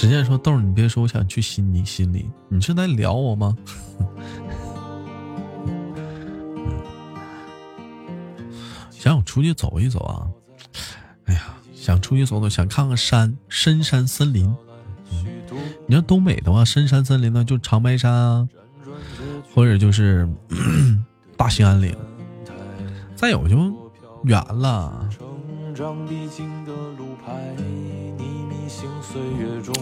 [0.00, 3.54] 直接说豆儿，你别说，我想去悉尼，悉尼，你是在聊我吗？
[8.90, 10.24] 想我出去走一走啊！
[11.26, 14.50] 哎呀，想出去走走，想看看山，深山森林。
[15.86, 18.48] 你要东北的话，深山森林呢，就长白山啊，
[19.54, 20.26] 或者就是
[21.36, 21.94] 大兴安岭。
[23.14, 23.54] 再有就
[24.24, 25.06] 远了。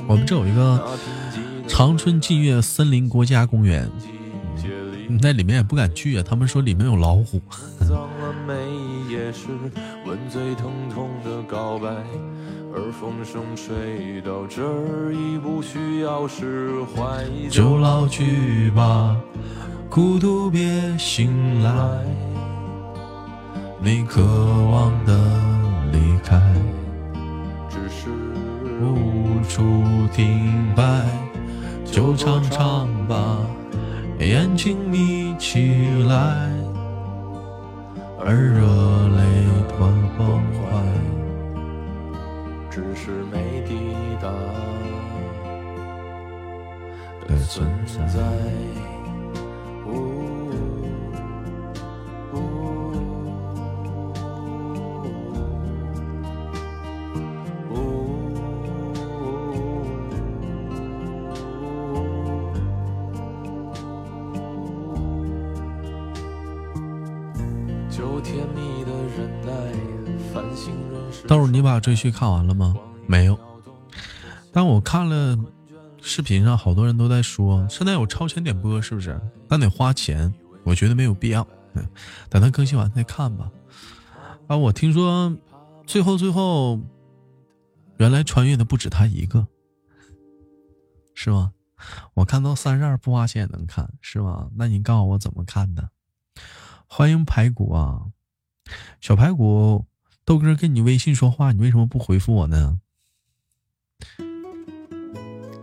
[0.09, 0.97] 我们这有一个
[1.67, 3.91] 长春近月森林国家公园，
[5.21, 7.41] 那里面也不敢去啊，他们说里面有老虎。
[17.51, 19.17] 就老去吧，
[19.89, 21.73] 孤独别醒来，
[23.81, 24.23] 你渴
[24.71, 25.15] 望的
[25.93, 26.41] 离开。
[28.81, 29.63] 无处
[30.13, 30.83] 停摆，
[31.85, 33.39] 就唱唱吧，
[34.21, 36.51] 眼睛眯起来，
[38.21, 38.61] 而热
[39.17, 39.81] 泪的崩
[40.55, 40.63] 坏，
[42.71, 43.75] 只是没抵
[44.21, 44.29] 达
[47.27, 48.88] 的存在。
[71.79, 72.75] 把追剧看完了吗？
[73.07, 73.39] 没有。
[74.53, 75.39] 但我看了
[76.03, 79.21] 视频上，好多人都在说，现在有超前点播，是不是？
[79.49, 81.47] 但得花钱，我觉得没有必要。
[82.29, 83.49] 等它更新完再看吧。
[84.49, 85.33] 啊，我听说
[85.87, 86.81] 最后最后，
[87.99, 89.47] 原来穿越的不止他一个，
[91.15, 91.53] 是吗？
[92.15, 94.51] 我看到三十二不花钱也能看，是吗？
[94.57, 95.91] 那你告诉我怎么看的？
[96.89, 98.03] 欢迎排骨啊，
[99.01, 99.87] 小排骨，
[100.29, 102.79] 豆哥跟你微信说话，你为什么不回复我呢？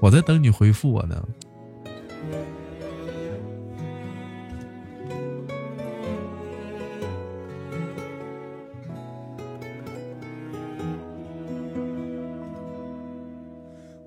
[0.02, 1.24] 我在等你回复我呢。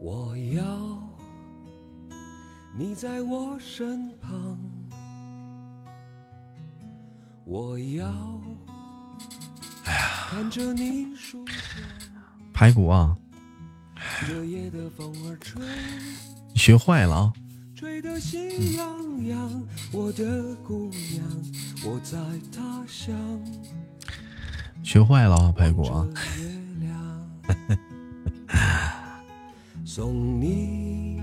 [0.02, 0.98] 我要
[2.76, 4.58] 你在我身旁，
[7.44, 8.12] 我要
[10.30, 11.44] 看着你梳
[12.52, 13.16] 排骨啊，
[16.54, 17.32] 学坏了啊！
[17.74, 19.62] 吹得心痒痒。
[19.92, 21.24] 我的姑娘，
[21.84, 22.18] 我在
[22.54, 23.16] 他乡。
[24.82, 26.06] 学坏了啊，排骨啊！
[29.84, 31.20] 送你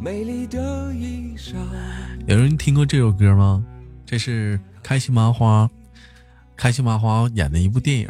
[0.00, 1.54] 美丽的衣裳。
[2.26, 3.64] 有人听过这首歌吗？
[4.06, 5.70] 这是开心麻花，
[6.56, 8.08] 开心麻花演的一部电影，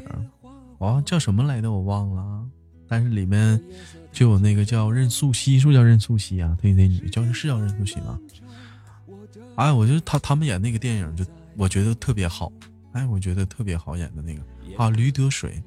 [0.78, 2.44] 哦，叫什么来的我忘了，
[2.86, 3.60] 但是里面
[4.12, 6.56] 就有那个叫任素汐，是不是叫任素汐啊？
[6.60, 8.18] 对，那女叫是叫任素汐吗？
[9.56, 11.24] 哎，我觉得他他们演那个电影就
[11.56, 12.52] 我觉得特别好，
[12.92, 14.42] 哎，我觉得特别好演的那个
[14.76, 15.62] 啊，驴得水。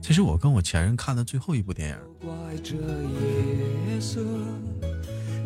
[0.00, 1.96] 这是我跟我前任看的最后一部电影。
[2.20, 2.30] 怪
[2.62, 4.22] 这夜色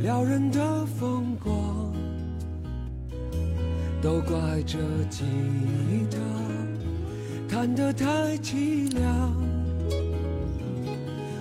[0.00, 1.92] 撩人的风光，
[4.02, 4.78] 都怪这
[5.08, 5.24] 吉
[6.10, 6.18] 他
[7.52, 8.06] 弹得太
[8.38, 9.06] 凄凉。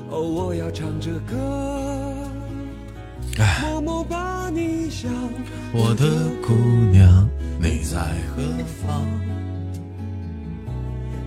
[0.10, 1.38] 哦，我要唱着歌，
[3.62, 5.10] 默默把你想。
[5.72, 6.06] 我的
[6.46, 6.54] 姑
[6.92, 7.98] 娘，你在
[8.36, 8.44] 何
[8.86, 9.08] 方？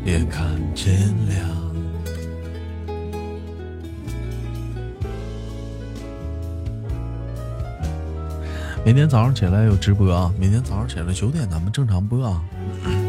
[0.05, 0.99] 眼看天
[1.31, 1.49] 亮。
[8.85, 10.31] 明天早上起来有直播啊！
[10.39, 12.45] 明天早上起来九点咱们正常播啊！
[12.85, 13.04] 都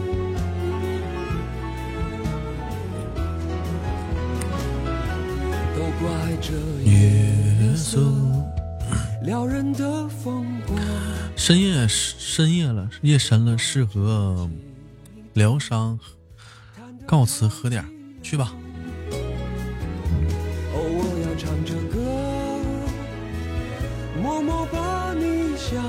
[6.83, 8.01] 夜色，
[9.23, 10.77] 撩人的风光。
[11.35, 14.49] 深夜深夜了，夜深了，适合
[15.33, 15.99] 疗伤，
[17.05, 17.87] 告辞，喝点儿
[18.21, 18.53] 去吧。
[20.73, 21.99] 哦，我要唱着歌，
[24.21, 25.81] 默默把你想。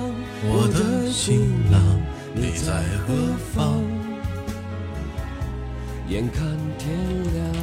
[0.49, 1.41] 我的新
[1.73, 2.01] 郎，
[2.35, 3.15] 你在何
[3.53, 3.83] 方？
[6.09, 6.47] 眼看
[6.79, 6.97] 天
[7.35, 7.56] 亮，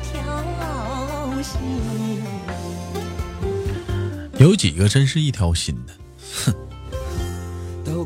[0.00, 1.60] 条心。
[4.38, 6.01] 有几个真是一条心的？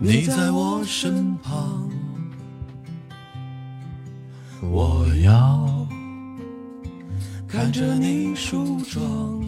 [0.00, 1.90] 你在我身旁，
[4.62, 5.86] 我要
[7.48, 9.42] 看着你梳妆，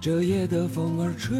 [0.00, 1.36] 这夜的风儿吹，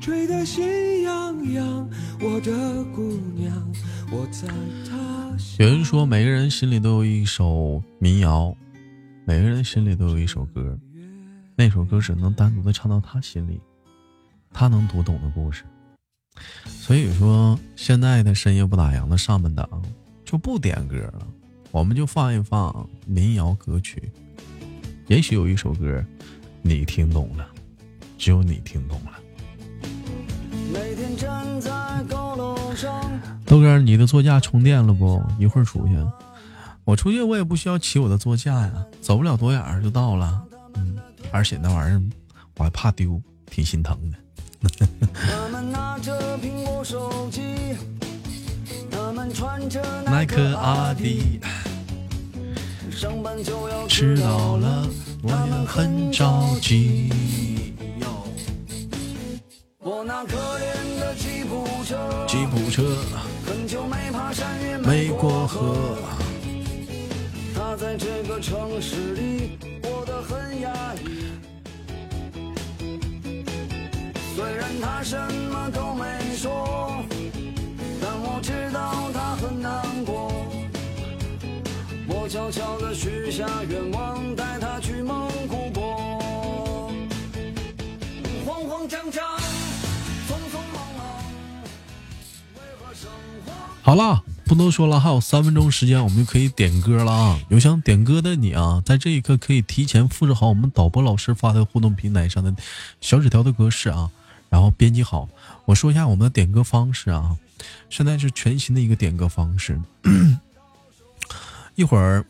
[0.00, 1.88] 吹得心痒痒。
[2.18, 3.02] 我的姑
[3.34, 3.52] 娘，
[4.10, 4.48] 我在
[4.88, 5.58] 他乡。
[5.58, 8.56] 有人说，每个人心里都有一首民谣，
[9.26, 10.78] 每个人心里都有一首歌，
[11.54, 13.60] 那首歌只能单独的唱到他心里，
[14.58, 15.64] 他能读懂的故事。
[16.66, 19.68] 所以说，现在的深夜不打烊的上半档
[20.24, 21.26] 就不点歌了，
[21.70, 24.10] 我们就放一放民谣歌曲。
[25.08, 26.02] 也许有一首歌，
[26.62, 27.46] 你听懂了，
[28.16, 29.12] 只有你听懂了。
[33.44, 35.22] 豆哥，你的座驾充电了不？
[35.38, 35.94] 一会儿出去。
[36.84, 40.42] 我出去我也不需要骑我的座驾呀，走不了多远就到了。
[40.76, 40.98] 嗯，
[41.30, 42.02] 而且那玩意儿
[42.56, 44.16] 我还怕丢，挺心疼的。
[50.06, 51.38] 耐克、阿迪，
[53.88, 54.88] 迟到了
[55.22, 55.36] 我也
[55.66, 57.10] 很着急。
[61.16, 62.82] 吉普车，吉普车，
[63.46, 63.84] 很久
[64.84, 65.96] 没过河。
[67.54, 71.30] 他在这个城市里过得很压抑。
[74.36, 75.16] 虽然他什
[75.50, 76.04] 么都没
[76.36, 77.02] 说，
[78.02, 80.30] 但我知道他很难过。
[82.06, 86.92] 我悄悄地许下愿望，带他去蒙古国。
[88.44, 89.24] 慌慌张张，
[90.28, 91.06] 匆匆忙忙，
[92.56, 93.08] 为何生
[93.46, 93.52] 活？
[93.80, 97.40] 好了，不多说了，还有三分钟时间，我们就可以点歌了啊！
[97.48, 102.54] 有想点歌的你啊，在这一刻可以提前复制好我们导播老师发的互动平台上的
[103.00, 104.10] 小纸条的格式啊。
[104.56, 105.28] 然后编辑好，
[105.66, 107.36] 我说一下我们的点歌方式啊，
[107.90, 109.78] 现在是全新的一个点歌方式。
[111.76, 112.24] 一会儿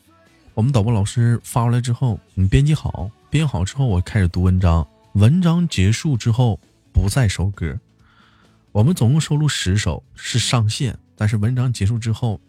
[0.53, 6.59] 我们导播老师发过来之后，你编辑好，编好之后我开始读文章，文章结束之后
[6.93, 7.79] 不再收歌。
[8.72, 12.41] 我们总共收录十首是上限，但是文章结束之后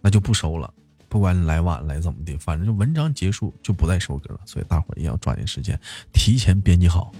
[0.00, 0.72] 那就不收了，
[1.10, 4.40] 不管你来晚来怎么的，反正就文章结束就不再收歌了。
[4.46, 5.78] 所以大伙儿也要抓紧时间，
[6.14, 7.12] 提前编辑好。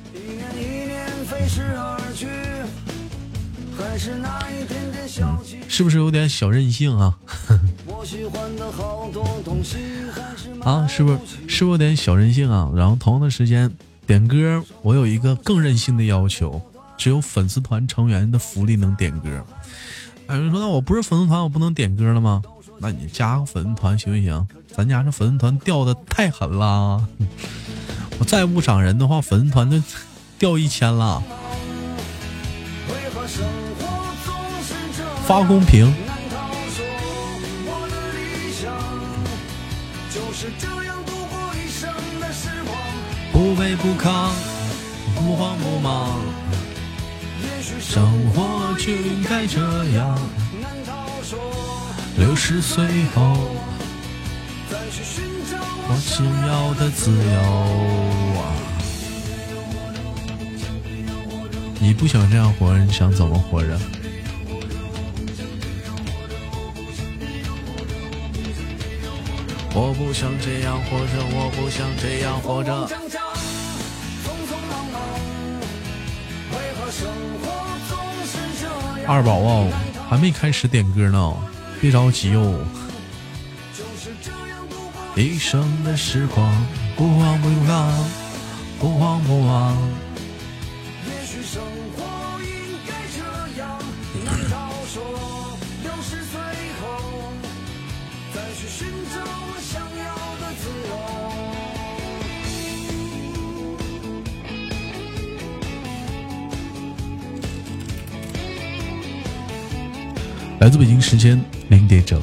[3.98, 7.18] 是那一点点小是不是有点小任性啊？
[10.62, 11.18] 啊，是不是
[11.48, 12.70] 是不是有点小任性啊？
[12.76, 13.72] 然后同样的时间
[14.06, 16.60] 点歌，我有一个更任性的要求，
[16.98, 19.42] 只有粉丝团成员的福利能点歌。
[20.28, 22.42] 有人说那我不是粉丝团，我不能点歌了吗？
[22.78, 24.46] 那你加个粉丝团行不行？
[24.68, 27.02] 咱家这粉丝团掉的太狠了，
[28.20, 29.82] 我再不涨人的话，粉丝团就
[30.38, 31.22] 掉一千了。
[35.26, 35.94] 发公屏。
[43.32, 44.30] 不卑不亢，
[45.14, 46.20] 不慌不忙。
[47.80, 49.60] 生活就应该这
[49.96, 50.18] 样。
[52.18, 52.84] 六十岁
[53.14, 53.36] 后，
[54.70, 55.58] 再去寻找
[55.88, 57.40] 我想要的自由
[58.40, 58.42] 啊！
[61.78, 63.78] 你不想这样活着，你想怎么活着？
[69.78, 72.88] 我不想这样活着，我不想这样活着。
[79.06, 79.68] 二宝啊，
[80.08, 81.36] 还没开始点歌呢，
[81.80, 82.58] 别着急哟。
[85.14, 86.66] 一生的时光，
[86.96, 88.08] 不慌不忙，
[88.80, 90.05] 不慌不忙。
[110.66, 112.20] 来自北京时间零点整，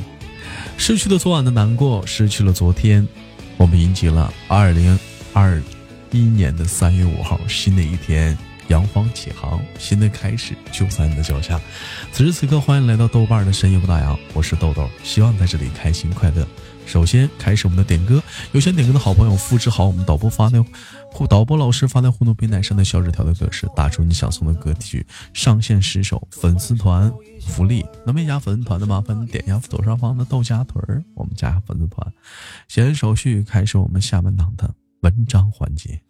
[0.75, 3.07] 失去了昨晚的难过，失去了昨天，
[3.55, 4.99] 我们迎接了二零
[5.31, 5.63] 二
[6.11, 8.37] 一年的三月五号，新的一天，
[8.73, 11.61] 扬帆起航，新的开始就在你的脚下。
[12.11, 16.43] 此时此刻，欢迎来到豆瓣的深夜不打烊，我是豆豆，希望在这里开心快乐。
[16.87, 18.21] 首先开始我们的点歌，
[18.51, 20.65] 有想点歌的好朋友，复制好我们导播发的
[21.11, 27.13] 互导播老师发在互动平台上的小纸条的格式，打出你想送的歌曲，上线十首粉丝团
[27.45, 27.85] 福利。
[28.07, 32.11] 那没加粉丝团的麻烦点一下左上方的豆荚腿儿，我们加下粉丝团。
[32.67, 36.01] 写完手续，开始我们下半档的文章环节。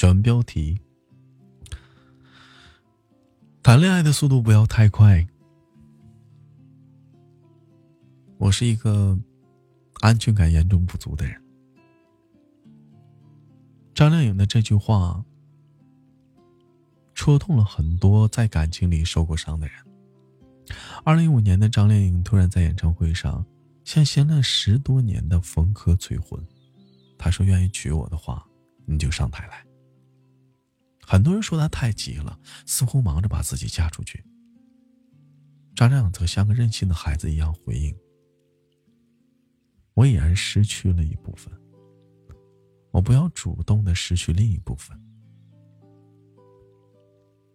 [0.00, 0.80] 选标题：
[3.62, 5.28] 谈恋爱的速度不要太快，
[8.38, 9.18] 我是一个
[10.00, 11.38] 安全感严重不足的人。
[13.92, 15.22] 张靓颖的这句话
[17.12, 19.76] 戳痛了很多在感情里受过伤的人。
[21.04, 23.44] 二零一五年的张靓颖突然在演唱会上
[23.84, 26.42] 向相恋十多年的冯轲催婚，
[27.18, 28.42] 她说：“愿意娶我的话，
[28.86, 29.62] 你就上台来。”
[31.10, 34.24] 很多人说她太急了，似乎忙着把自己嫁出去。
[35.74, 37.92] 张亮则像个任性的孩子一样回应
[39.94, 41.52] ：“我已然失去了一部分，
[42.92, 44.96] 我不要主动的失去另一部分。”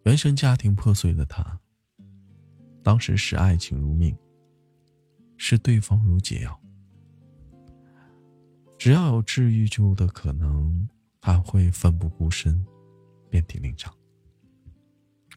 [0.04, 1.58] 原生家庭破碎的他，
[2.82, 4.14] 当时视爱情如命，
[5.38, 6.60] 视对方如解药。
[8.76, 10.86] 只要有治愈救的可能，
[11.22, 12.62] 他会奋不顾身，
[13.30, 13.92] 遍体鳞伤。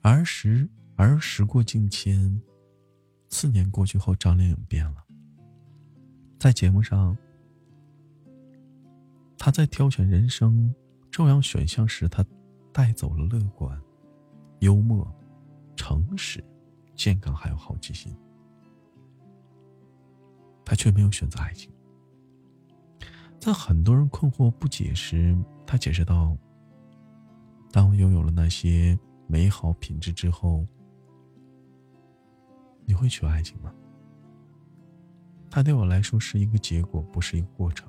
[0.01, 2.41] 儿时儿时过境迁。
[3.31, 5.05] 四年过去后，张靓颖变了。
[6.39, 7.15] 在节目上，
[9.37, 10.73] 她在挑选人生
[11.11, 12.25] 重要选项时，她
[12.73, 13.79] 带走了乐观、
[14.61, 15.07] 幽默、
[15.75, 16.43] 诚实、
[16.95, 18.15] 健康，还有好奇心。
[20.65, 21.71] 她却没有选择爱情。
[23.39, 25.37] 在很多人困惑不解时，
[25.67, 26.35] 她解释道
[27.71, 28.97] ：“当拥有了那些
[29.27, 30.65] 美好品质之后。”
[32.85, 33.71] 你会缺爱情吗？
[35.47, 37.87] 它对我来说是一个结果，不是一个过程。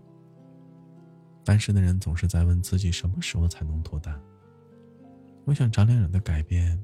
[1.43, 4.23] 单身的人总是在问自己什么时候才能脱单。
[5.47, 6.79] 我想张靓颖的改变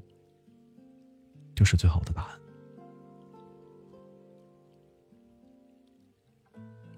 [1.53, 2.39] 就是最好的答案。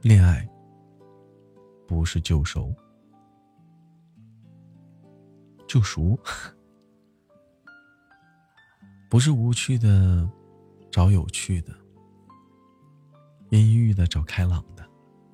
[0.02, 0.50] 恋爱
[1.86, 2.74] 不是救赎，
[5.70, 6.20] 救赎
[9.10, 10.30] 不是无趣的。
[10.92, 11.72] 找有趣的，
[13.52, 14.84] 阴郁的找开朗的，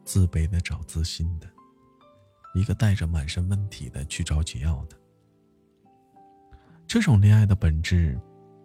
[0.04, 1.48] 自卑的找自信的，
[2.54, 4.98] 一个带着满身问题的去找解药的。
[6.86, 8.20] 这种恋爱的本质，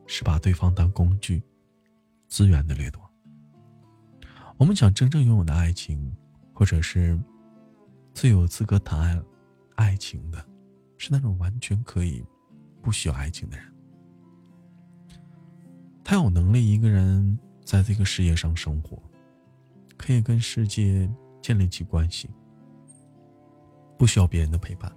[0.09, 1.41] 是把对方当工具，
[2.27, 3.01] 资源的掠夺。
[4.57, 6.13] 我们想真正拥有的爱情，
[6.53, 7.17] 或者是
[8.13, 9.23] 最有资格谈爱
[9.77, 10.45] 爱情的，
[11.01, 12.23] 是那种完全可以
[12.83, 13.67] 不需要爱情的人。
[16.05, 19.03] 他有能力一个人在这个世界上生活，
[19.97, 22.29] 可以跟世界建立起关系，
[23.97, 24.95] 不需要别人的陪伴。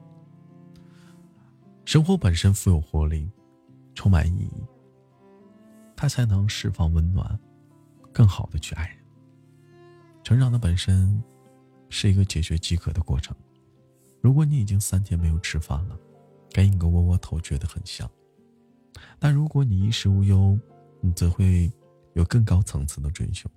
[1.86, 3.32] 生活本身富有活力，
[3.96, 4.64] 充满意义，
[5.96, 7.40] 他才能释放温暖，
[8.12, 8.98] 更好的去爱人。
[10.22, 11.24] 成长的本身
[11.88, 13.34] 是一个解决饥渴的过程。
[14.24, 16.00] 如果你已经三天没有吃饭了，
[16.50, 18.10] 给你个窝窝头觉得很香，
[19.20, 20.58] 但如果你衣食无忧，
[21.02, 21.70] 你则会
[22.14, 23.50] 有更高层次的追求。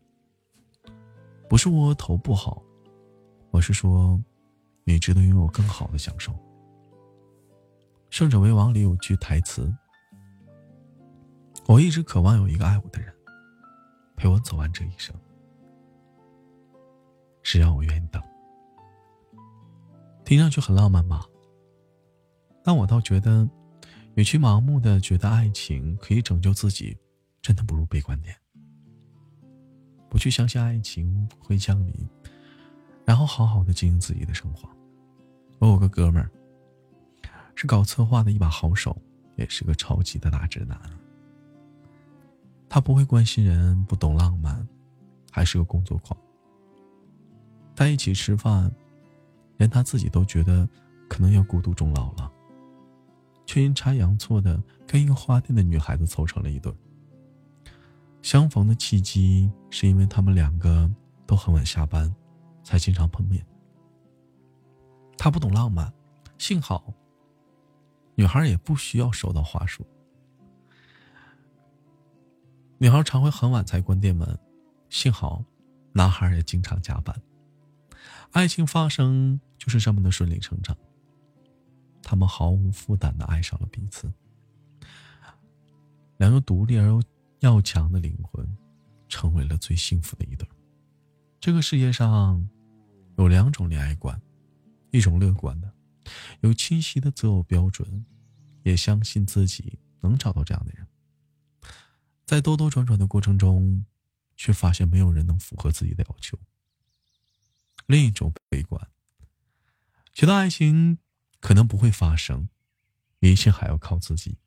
[1.48, 2.60] 不是窝窝头不好，
[3.52, 4.20] 我是说，
[4.82, 6.32] 你值得拥有更好的享受。
[8.10, 9.72] 《胜者为王》里有句台词
[11.68, 13.14] ：“我一直渴望有一个爱我的人，
[14.16, 15.14] 陪我走完这一生。
[17.40, 18.20] 只要我愿意等。”
[20.26, 21.24] 听上去很浪漫吧？
[22.64, 23.48] 但我倒觉得，
[24.16, 26.94] 与其盲目的觉得爱情可以拯救自己。
[27.40, 28.34] 真的不如悲观点，
[30.10, 31.94] 不去相信爱情会降临，
[33.04, 34.68] 然后好好的经营自己的生活。
[35.60, 36.28] 我有个哥们儿，
[37.54, 39.00] 是搞策划的一把好手，
[39.36, 40.76] 也是个超级的大直男。
[42.68, 44.66] 他不会关心人，不懂浪漫，
[45.30, 46.18] 还是个工作狂。
[47.76, 48.74] 在一起吃饭，
[49.56, 50.68] 连他自己都觉得
[51.08, 52.30] 可能要孤独终老了，
[53.46, 56.72] 却阴差阳错的跟一个花店的女孩子凑成了一对。
[58.22, 60.90] 相逢的契机是因为他们两个
[61.26, 62.12] 都很晚下班，
[62.64, 63.44] 才经常碰面。
[65.16, 65.92] 他不懂浪漫，
[66.36, 66.92] 幸好
[68.14, 69.86] 女孩也不需要收到话术。
[72.78, 74.38] 女孩常会很晚才关店门，
[74.90, 75.42] 幸好
[75.92, 77.14] 男孩也经常加班。
[78.36, 80.76] 爱情发生就是这么的顺理成章。
[82.02, 84.12] 他们毫无负担的爱上了彼此，
[86.18, 87.02] 两个独立而又。
[87.40, 88.46] 要强的灵魂，
[89.08, 90.48] 成为了最幸福的一对。
[91.38, 92.48] 这个世界上
[93.18, 94.20] 有两种恋爱观，
[94.90, 95.70] 一种乐观的，
[96.40, 98.04] 有清晰的择偶标准，
[98.64, 100.86] 也相信自己能找到这样的人。
[102.24, 103.84] 在兜兜转转的过程中，
[104.34, 106.38] 却发现没有人能符合自己的要求。
[107.86, 108.88] 另一种悲观，
[110.12, 110.98] 觉得爱情
[111.40, 112.48] 可能不会发生，
[113.20, 114.38] 一切还要靠自己。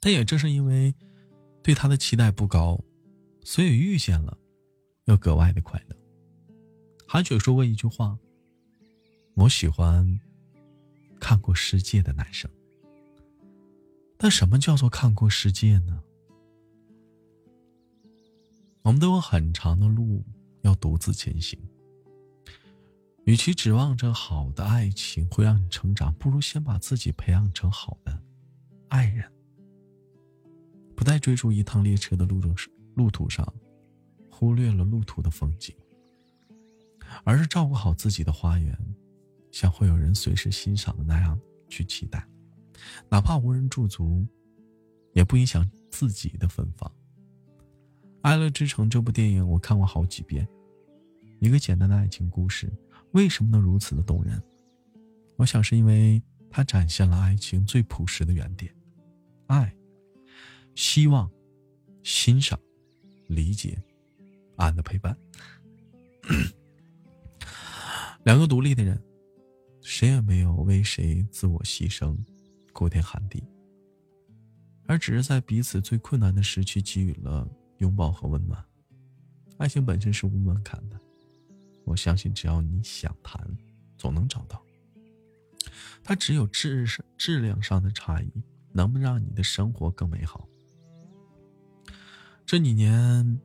[0.00, 0.94] 但也正是因为
[1.62, 2.82] 对他的期待不高，
[3.44, 4.38] 所以遇见了，
[5.04, 5.96] 要格外的快乐。
[7.06, 8.18] 韩雪说过一句话
[9.34, 10.20] ：“我喜欢
[11.20, 12.50] 看过世界的男生。”
[14.16, 16.02] 但什么叫做看过世界呢？
[18.82, 20.24] 我们都有很长的路
[20.62, 21.58] 要独自前行。
[23.24, 28.22] 与其指望着好的爱情会让你成长，不如先把自己培养成好的
[28.88, 29.30] 爱人。
[30.96, 32.54] 不再追逐一趟列车的路中
[32.94, 33.46] 路途上，
[34.30, 35.74] 忽略了路途的风景，
[37.24, 38.76] 而是照顾好自己的花园，
[39.52, 42.26] 像会有人随时欣赏的那样去期待，
[43.08, 44.26] 哪怕无人驻足，
[45.12, 46.90] 也不影响自己的芬芳。
[48.22, 50.46] 《爱乐之城》这部电影我看过好几遍，
[51.40, 52.70] 一个简单的爱情故事。
[53.12, 54.40] 为什么能如此的动人？
[55.36, 58.72] 我想是因为它展现了爱情最朴实的原点：
[59.46, 59.74] 爱、
[60.74, 61.30] 希望、
[62.02, 62.60] 欣赏、
[63.26, 63.82] 理解、
[64.56, 65.16] 爱的陪伴。
[68.24, 69.02] 两个独立的人，
[69.80, 72.14] 谁也没有为谁自我牺牲、
[72.74, 73.42] 哭天喊地，
[74.86, 77.48] 而只是在彼此最困难的时期给予了
[77.80, 78.64] 拥抱和温暖。
[79.58, 80.98] 爱情本身是无门槛的。
[81.84, 83.38] 我相信，只要你想谈，
[83.98, 84.62] 总能找到。
[86.02, 86.86] 它只有质
[87.18, 88.30] 质量上的差异，
[88.72, 90.48] 能不让你的生活更美好？
[92.46, 93.40] 这几年，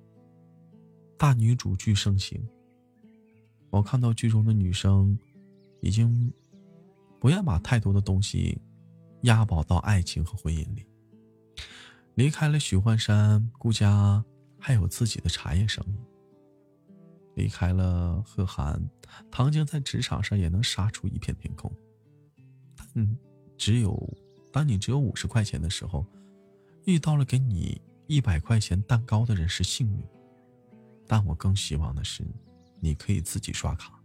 [1.17, 2.41] 大女主剧盛行，
[3.69, 5.17] 我看到剧中的女生，
[5.81, 6.31] 已经
[7.19, 8.59] 不愿把太多的东西
[9.21, 10.85] 押宝到爱情和婚姻里，
[12.15, 14.23] 离开了许幻山，顾家
[14.57, 15.95] 还有自己的茶叶生意。
[17.35, 18.81] 离开了贺涵，
[19.29, 21.69] 唐晶在职场上也能杀出一片天空。
[22.93, 23.17] 嗯，
[23.57, 24.17] 只有
[24.53, 26.05] 当你只有五十块钱的时候，
[26.85, 30.01] 遇到了给你一百块钱蛋糕的人是幸运。
[31.05, 32.25] 但我更希望的是，
[32.79, 34.01] 你可以自己刷卡。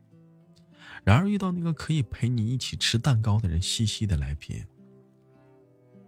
[1.04, 4.66] 然而遇到那个可以陪你一起吃蛋糕的人，细细的来品，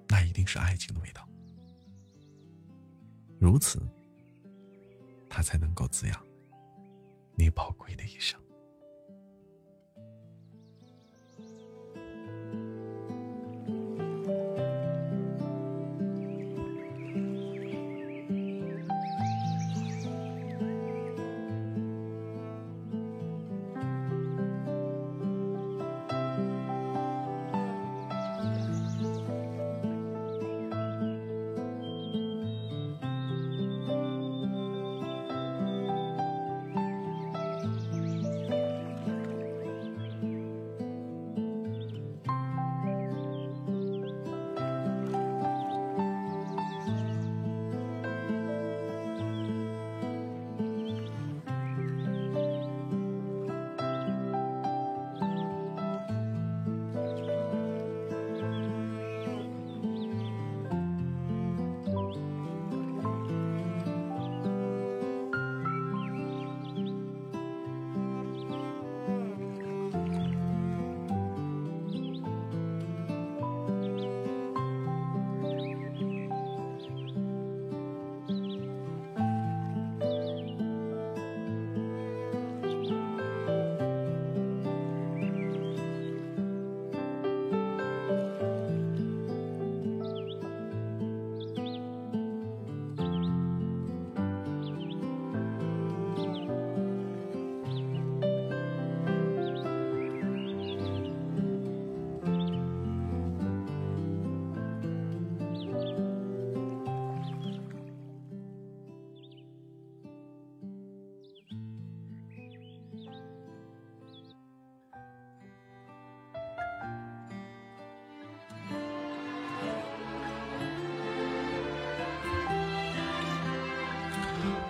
[0.09, 1.27] 那一定是爱情的味道。
[3.43, 3.83] 如此，
[5.29, 6.25] 它才能够滋养。
[7.35, 8.41] 你宝贵的一生。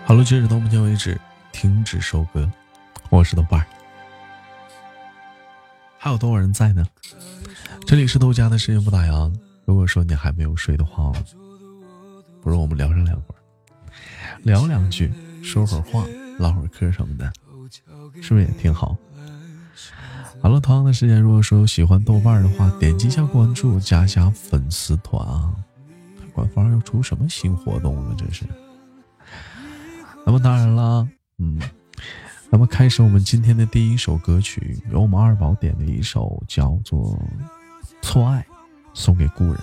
[0.04, 1.18] 好了，截止到目前为止，
[1.52, 2.50] 停止收割。
[3.08, 3.64] 我是豆瓣，
[5.96, 6.84] 还有多少人在呢？
[7.86, 9.32] 这里是豆家的深夜不打烊。
[9.64, 11.12] 如果说你还没有睡的话，
[12.42, 13.38] 不如我们聊上两会儿，
[14.42, 15.10] 聊两句，
[15.42, 16.04] 说会儿话，
[16.38, 17.32] 唠会儿嗑什么的，
[18.20, 18.96] 是不是也挺好？
[20.42, 25.54] 好了，同样的时间，如果说有喜欢豆瓣的话，点击一下关注，加加粉丝团啊！
[26.34, 28.14] 官方又出什么新活动了？
[28.18, 28.44] 这是。
[30.24, 31.06] 那么当然啦，
[31.38, 31.58] 嗯，
[32.48, 37.00] 那么开始我们今天的第一首歌曲，由我们二宝点的一首叫做
[38.02, 38.40] 《错爱》，
[38.94, 39.58] 送给故人。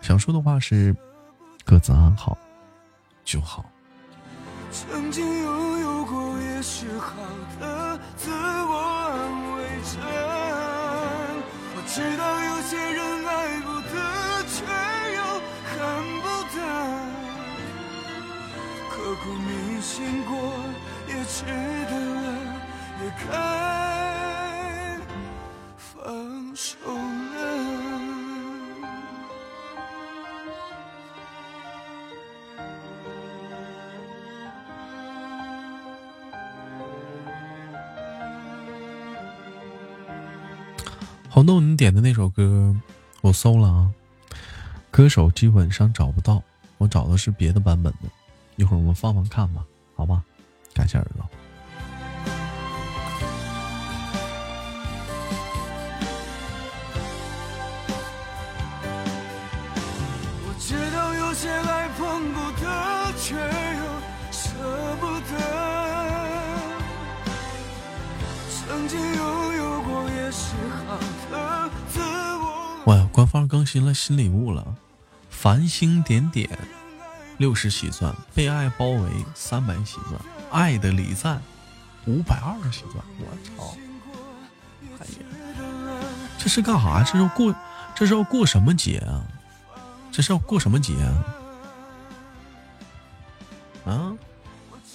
[0.00, 0.94] 想说的话是：
[1.64, 2.38] 各自安好
[3.24, 3.64] 就好。
[4.70, 7.14] 曾经拥有过也是好
[7.58, 9.18] 的，自我安
[9.56, 9.98] 慰着。
[11.74, 13.94] 我知道有些人爱不得，
[14.52, 14.64] 却
[15.16, 15.20] 又
[15.72, 15.74] 恨
[16.22, 16.56] 不得，
[18.90, 18.94] 刻
[19.24, 19.50] 骨铭
[19.80, 20.36] 心过
[21.08, 21.44] 也值
[21.90, 22.32] 得了，
[23.02, 25.00] 也该
[25.76, 27.36] 放手了。
[41.28, 42.74] 红豆，你点的那首歌，
[43.20, 43.90] 我搜了啊，
[44.90, 46.42] 歌手基本上找不到，
[46.78, 48.08] 我找的是别的版本的，
[48.56, 50.22] 一会儿我们放放看吧，好吧？
[50.74, 51.24] 感谢耳朵。
[60.44, 63.84] 我知道有些爱碰不得，却又
[64.30, 64.48] 舍
[65.00, 65.32] 不得。
[68.48, 70.54] 曾经拥有过也是
[70.86, 70.98] 好
[71.30, 74.76] 的，自我哇，官方更新了新礼物了，
[75.30, 76.50] 繁星点点
[77.38, 80.18] 六十喜钻，被爱包围三百喜钻，
[80.50, 81.40] 爱的礼赞
[82.06, 83.76] 五百二十喜钻，我操！
[85.00, 85.12] 哎呀，
[86.38, 87.02] 这是干啥？
[87.02, 87.54] 这是要过，
[87.94, 89.22] 这是要过什么节啊？
[90.10, 91.24] 这是要过什么节啊？
[93.84, 94.16] 啊，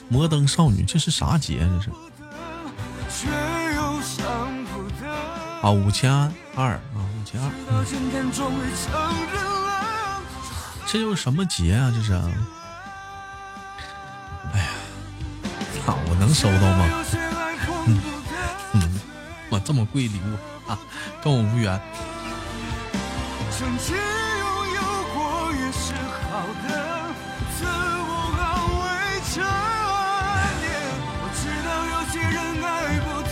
[0.09, 1.59] 摩登少女，这是啥节？
[1.59, 1.91] 这是。
[5.61, 6.11] 啊，五千
[6.55, 7.51] 二啊，五千二，
[10.91, 11.89] 这又是什么节啊？
[11.95, 12.11] 这是？
[14.51, 14.67] 哎呀，
[15.85, 15.97] 操！
[16.09, 16.85] 我能收到吗？
[18.73, 18.99] 嗯，
[19.49, 20.77] 我这么贵礼物啊，
[21.23, 21.79] 跟我无缘。
[23.57, 24.03] 曾经拥
[24.75, 24.81] 有
[25.13, 25.93] 过也是
[26.27, 26.69] 好的，
[27.57, 28.43] 自我安
[28.75, 28.83] 慰
[29.31, 29.39] 着。
[31.21, 32.35] 我知道有些人
[32.65, 33.07] 爱不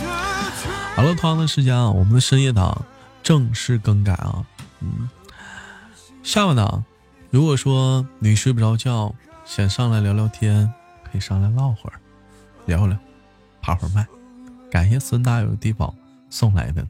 [0.62, 0.64] 却
[0.96, 2.86] 好了，同样的时间啊，我们的深夜档
[3.22, 4.46] 正式更改啊。
[4.80, 5.10] 嗯，
[6.22, 6.82] 下半档，
[7.30, 9.14] 如果说你睡不着觉，
[9.44, 10.72] 想上来聊聊天，
[11.04, 12.00] 可以上来唠会儿，
[12.66, 12.98] 聊聊，
[13.62, 14.04] 趴会儿麦。
[14.68, 15.94] 感谢孙大有地宝
[16.28, 16.84] 送来的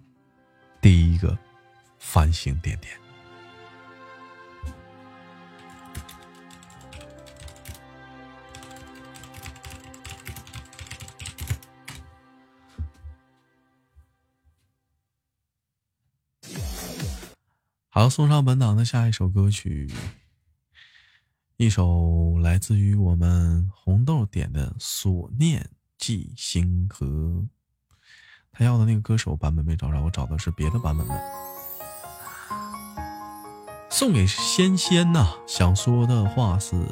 [0.81, 1.37] 第一个
[1.99, 2.95] 繁星点点。
[17.91, 19.91] 好，送上本档的下一首歌曲，
[21.61, 27.05] 一首来自于我们红豆点的《所念寄星河》。
[28.51, 31.15] 他要的那个歌手版本没找着，我找的是别的版本的。
[33.91, 36.83] 送给仙仙呐、想说的话是：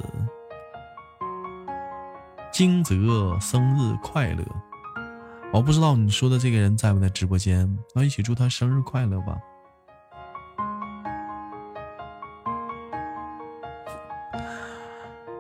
[2.53, 4.45] 惊泽生日快乐。
[5.51, 9.39] 我不知道你说的这个人在不在直播间，那一起祝他生日快乐吧。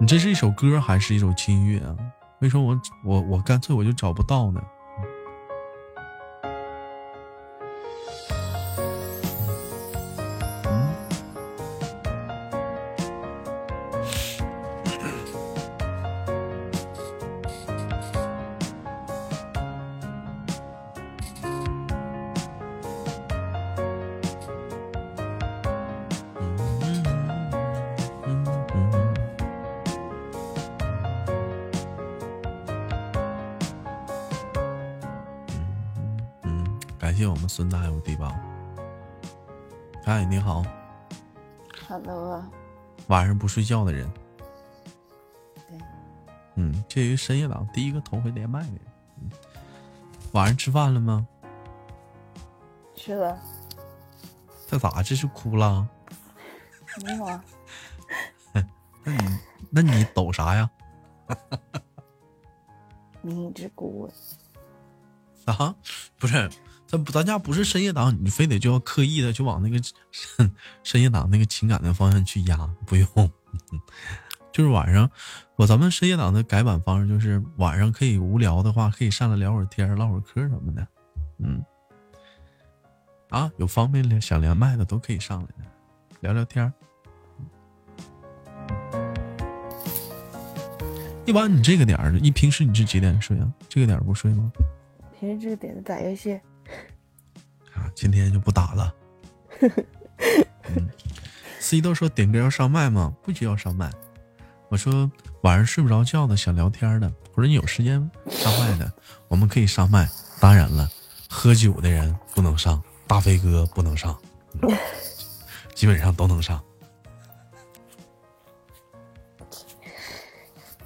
[0.00, 1.96] 你这是一首歌还是一首轻音乐啊？
[2.40, 4.62] 为什么我我我干脆我就找不到呢？
[43.58, 44.08] 睡觉的人。
[45.56, 45.78] 对，
[46.54, 48.80] 嗯，这于深夜档第一个头回连麦的人。
[49.20, 49.30] 嗯，
[50.30, 51.26] 晚上吃饭了吗？
[52.94, 53.36] 吃了
[54.68, 55.88] 这咋这是哭了？
[57.02, 57.44] 没有啊？
[59.02, 59.38] 那你
[59.70, 60.70] 那你抖啥呀？
[63.22, 64.12] 明知故问，
[65.46, 65.74] 啊，
[66.16, 66.48] 不是，
[66.86, 69.82] 咱不咱家不是深夜党，你非得就要刻意的就往那个
[70.12, 70.54] 深
[70.84, 72.56] 深夜党那个情感的方向去压，
[72.86, 73.06] 不用，
[74.52, 75.08] 就是晚上
[75.56, 80.86] 我咱们深夜党的改版方式就是晚上可以无聊的话可以上来聊会儿天儿唠会儿嗑什么的，
[81.38, 81.64] 嗯，
[83.28, 85.64] 啊，有方便连想连麦的都可以上来的，
[86.20, 86.72] 聊聊天儿。
[91.24, 93.52] 一般你这个点儿，一平时你是几点睡啊？
[93.68, 94.50] 这个点儿不睡吗？
[95.20, 96.32] 平时这个点子打游戏，
[97.74, 98.94] 啊，今天就不打了。
[99.60, 100.88] 嗯，
[101.68, 103.14] 司机都说点歌要上麦吗？
[103.22, 103.92] 不需要上麦。
[104.70, 105.12] 我说
[105.42, 108.90] 晚上睡不着觉的，想聊天的，或者你有时间上麦的，
[109.28, 110.08] 我们可以上麦。
[110.40, 110.90] 当然了，
[111.28, 114.18] 喝酒的人不能上，大飞哥不能上，
[115.74, 116.58] 基本上都能上。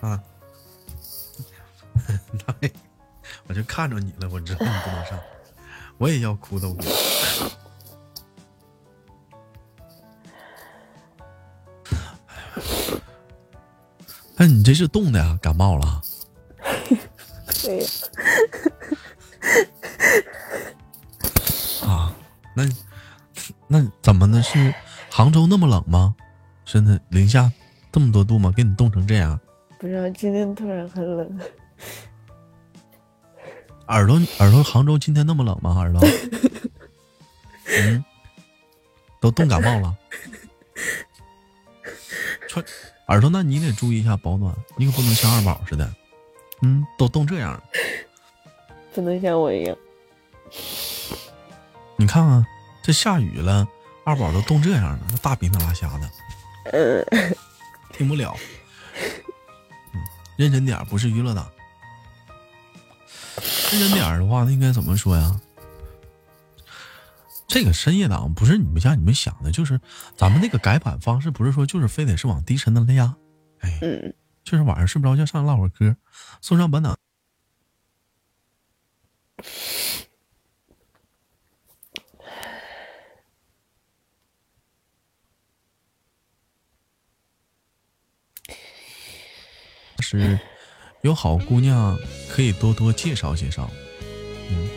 [0.00, 0.20] 啊，
[2.44, 2.72] 大飞，
[3.46, 5.16] 我就看着你了，我知道你不能上，
[5.98, 6.76] 我也要哭的我。
[14.36, 15.38] 那你这是冻的呀？
[15.42, 16.02] 感冒了？
[17.62, 17.88] 对呀，
[21.86, 22.14] 啊，
[22.54, 22.64] 那
[23.68, 24.42] 那怎么呢？
[24.42, 24.74] 是
[25.10, 26.14] 杭州那么冷吗？
[26.64, 27.50] 真的零下
[27.92, 28.52] 这么多度吗？
[28.56, 29.38] 给你冻成这样？
[29.78, 31.40] 不知道今天突然很冷，
[33.88, 35.74] 耳朵耳朵，杭州今天那么冷吗？
[35.78, 36.00] 耳朵，
[37.66, 38.04] 嗯，
[39.20, 39.94] 都冻感冒了。
[42.48, 42.64] 穿
[43.08, 45.92] 耳朵，那你得注意一下保暖，你可不能像二宝似的，
[46.62, 47.62] 嗯，都冻这样了。
[48.94, 49.76] 不能像我一样。
[51.96, 52.46] 你看看，
[52.82, 53.66] 这下雨了，
[54.04, 56.10] 二宝都冻这样了，那大鼻涕拉瞎的，
[56.72, 57.04] 嗯，
[57.92, 58.34] 听不了。
[59.94, 60.00] 嗯，
[60.36, 61.46] 认真点，不是娱乐党。
[63.70, 65.40] 认真点的话，那应该怎么说呀？
[67.52, 69.78] 这个深夜党不是你们像你们想的，就是
[70.16, 73.14] 咱们那个改版方式，不是说就是非得是往低沉的压，
[73.58, 75.94] 哎，嗯，就是晚上睡不着觉上来唠会儿嗑，
[76.40, 76.96] 送上本档。
[90.00, 90.38] 是
[91.02, 91.98] 有好姑娘
[92.30, 93.70] 可以多多介绍介绍。
[94.48, 94.70] 嗯，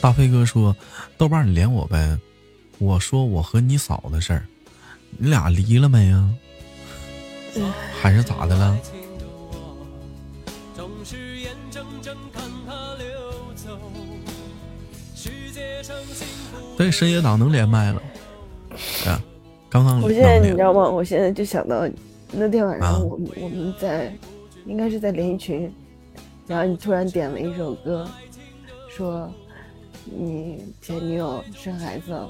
[0.00, 0.74] 大飞哥说
[1.18, 2.18] ：“豆瓣你连我呗。”
[2.78, 4.46] 我说：“我和你嫂的事儿，
[5.18, 6.28] 你俩离了没呀？
[8.00, 8.76] 还是咋的了？”
[16.78, 18.02] 对，深夜党能连麦了。
[19.06, 19.22] 啊，
[19.68, 20.88] 刚刚我现在你知道吗？
[20.88, 21.86] 我现在就想到
[22.32, 24.10] 那天晚啊上我们、我们在
[24.64, 25.70] 应该是在连衣群，
[26.46, 28.08] 然后你突然点了一首歌，
[28.88, 29.30] 说
[30.10, 32.28] 你前女友生孩子了，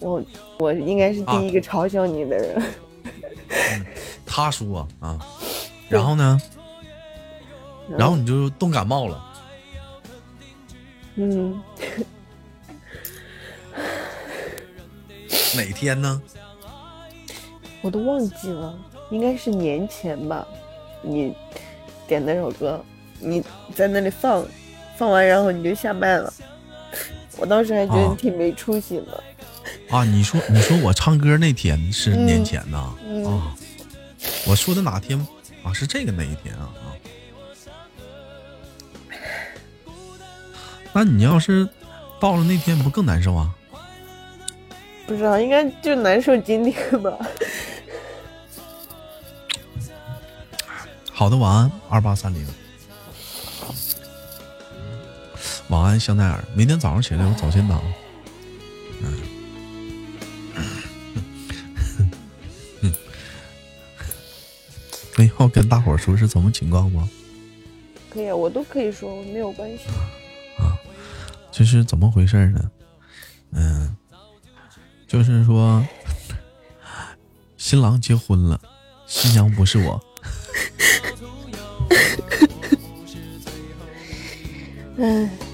[0.00, 0.22] 我
[0.58, 2.62] 我应该是第一个嘲笑你的人。
[4.26, 5.18] 他说啊，
[5.88, 6.40] 然后呢，
[7.98, 9.22] 然后你就冻感冒了。
[11.16, 11.62] 嗯，
[15.54, 16.22] 哪天呢？
[17.82, 18.74] 我都忘记了，
[19.10, 20.46] 应该是年前吧。
[21.02, 21.34] 你
[22.06, 22.82] 点那首歌，
[23.18, 23.44] 你
[23.74, 24.42] 在那里放，
[24.96, 26.32] 放完然后你就下麦了。
[27.42, 29.24] 我当时还觉得啊你挺没出息的。
[29.90, 33.56] 啊，你说你说我唱歌那天是嗯年前呐、嗯啊，
[34.46, 35.18] 我说的哪天
[35.64, 35.72] 啊？
[35.72, 36.94] 是这个那一天啊啊。
[40.92, 41.68] 那你要是
[42.20, 43.50] 到了那天，不更难受啊？
[45.04, 47.10] 不知道，应该就难受今天吧。
[51.10, 52.46] 好的，晚安，二八三零。
[55.72, 56.44] 晚安，香奈儿。
[56.54, 57.82] 明天早上起来有早先档。
[59.00, 59.22] 嗯。
[65.16, 67.08] 那 要跟大伙儿说是什么情况吗？
[68.10, 69.84] 可以啊，我都可以说，没有关系。
[70.58, 70.76] 啊，
[71.50, 72.70] 就是怎么回事呢？
[73.52, 73.96] 嗯，
[75.08, 75.82] 就是说，
[77.56, 78.60] 新郎结婚了，
[79.06, 79.98] 新娘不是我。
[84.98, 85.30] 唉，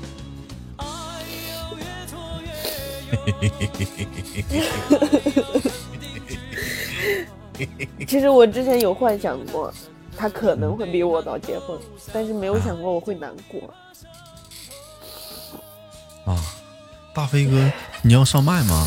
[8.07, 9.75] 其实我之前有幻想过，
[10.17, 11.77] 他可能会比我早结婚，
[12.13, 13.61] 但是没有想过我会难过。
[16.25, 16.41] 啊，
[17.15, 17.73] 大飞哥，
[18.03, 18.87] 你要上麦吗？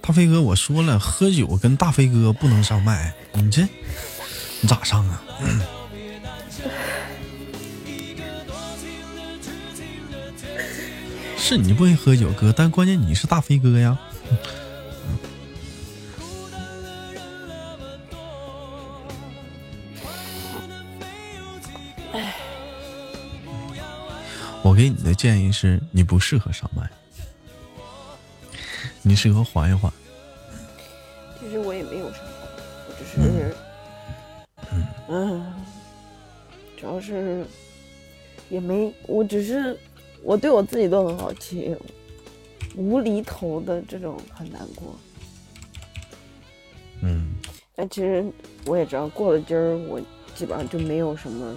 [0.00, 3.62] 大飞哥，我说了，喝酒跟大飞哥不能上麦，你这
[4.60, 5.24] 你咋上啊？
[11.46, 13.98] 是你不会喝酒哥，但关键你是大飞哥呀。
[24.62, 26.88] 我给你的建议是你不适合上麦，
[29.02, 29.92] 你适合缓一缓。
[31.38, 32.28] 其实我也没有什么，
[32.88, 33.54] 我只是，
[35.10, 35.44] 嗯，
[36.80, 37.44] 主要是
[38.48, 39.78] 也没，我只是
[40.24, 41.76] 我对我自己都很好奇，
[42.74, 44.96] 无厘头的这种很难过。
[47.02, 47.34] 嗯
[47.76, 48.24] 但其实
[48.64, 50.00] 我也知道，过了今儿，我
[50.34, 51.54] 基本上就没有什么，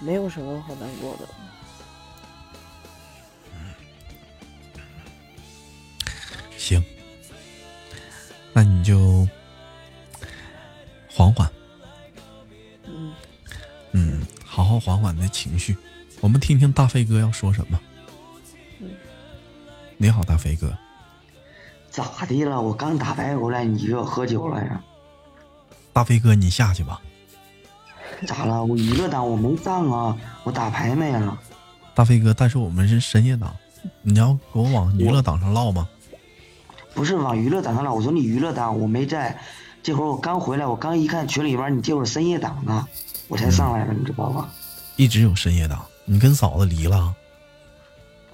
[0.00, 1.28] 没有什么好难过的。
[6.56, 6.82] 行，
[8.52, 9.28] 那你就
[11.08, 11.50] 缓缓，
[12.84, 13.14] 嗯，
[13.92, 15.76] 嗯，好好缓缓的情绪。
[16.20, 17.78] 我们听听大飞哥要说什么。
[19.96, 20.76] 你好，大飞哥。
[21.90, 22.60] 咋的了？
[22.60, 24.82] 我刚打牌回来，你就要喝酒了呀？
[25.92, 27.00] 大飞哥，你下去吧。
[28.26, 28.64] 咋了？
[28.64, 31.38] 我娱乐档我没上啊，我打牌没啊。
[31.94, 33.56] 大飞哥，但是我们是深夜档，
[34.02, 35.88] 你要给我往娱乐档上唠吗？
[36.92, 39.38] 不是往娱乐档上唠，我说你娱乐档我没在，
[39.82, 42.86] 这会儿我刚回来，我刚一看群里边你这会儿深夜档呢，
[43.28, 44.50] 我才上来的，你知道吧？
[44.96, 47.14] 一直有深夜档，你跟嫂子离了？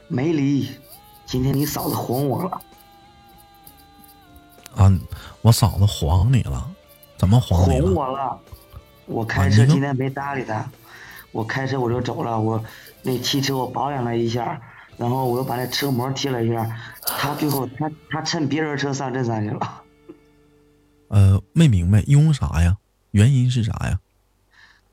[0.07, 0.71] 没离，
[1.25, 2.61] 今天你嫂子哄我了。
[4.77, 4.93] 啊，
[5.41, 6.71] 我嫂子晃你了，
[7.17, 7.87] 怎么晃你了？
[7.87, 8.39] 哄我了，
[9.07, 10.71] 我开车今天没搭理他，
[11.31, 12.63] 我开车我就走了，我
[13.01, 14.61] 那汽车我保养了一下，
[14.99, 19.83] 然后我又把那车膜贴了一下，他最后他他趁别人车上镇上去了。
[21.09, 22.77] 呃，没明白，因为啥呀？
[23.13, 23.99] 原因是啥呀？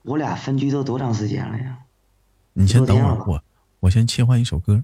[0.04, 1.78] 我俩分居都多长时间了呀？
[2.60, 3.42] 你先等会儿，我
[3.80, 4.84] 我先切换一首歌，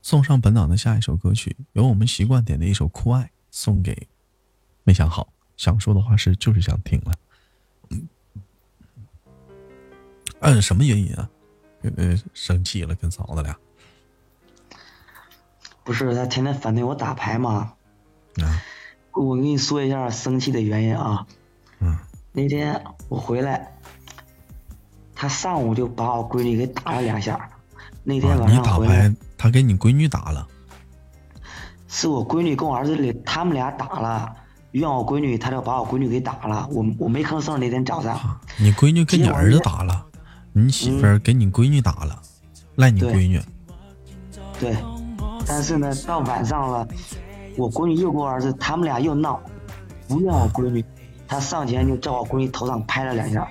[0.00, 4.08] 送上本档的下一首歌曲，由我们习惯点的一首《酷爱》，送给
[4.84, 5.28] 没想好，
[5.58, 7.12] 想说的话是就是想听了。
[10.40, 11.28] 嗯，什么原因啊？
[11.98, 13.54] 呃，生气了，跟嫂子俩
[15.84, 17.74] 不是他天天反对我打牌嘛？
[18.42, 18.62] 啊，
[19.12, 21.26] 我跟你说一下生气的原因啊。
[21.80, 21.98] 嗯。
[22.32, 23.76] 那天我回来，
[25.20, 27.38] 他上午就把我闺女给打了两下。
[28.02, 30.48] 那天晚上回来，打牌，他给你闺女打了，
[31.88, 34.34] 是我闺女跟我儿子里他们俩打了，
[34.70, 36.66] 怨我闺女，他就把我闺女给打了。
[36.72, 38.18] 我我没吭声那天早上，
[38.56, 40.06] 你闺女跟你儿子打了，
[40.54, 42.18] 你媳妇儿给你闺女打了，
[42.76, 43.38] 赖你闺女。
[44.58, 44.74] 对。
[45.46, 46.88] 但是呢，到晚上了，
[47.58, 49.38] 我闺女又跟我儿子他们俩又闹，
[50.08, 50.82] 不怨我闺女，
[51.28, 53.46] 他上前就在我闺女头上拍了两下，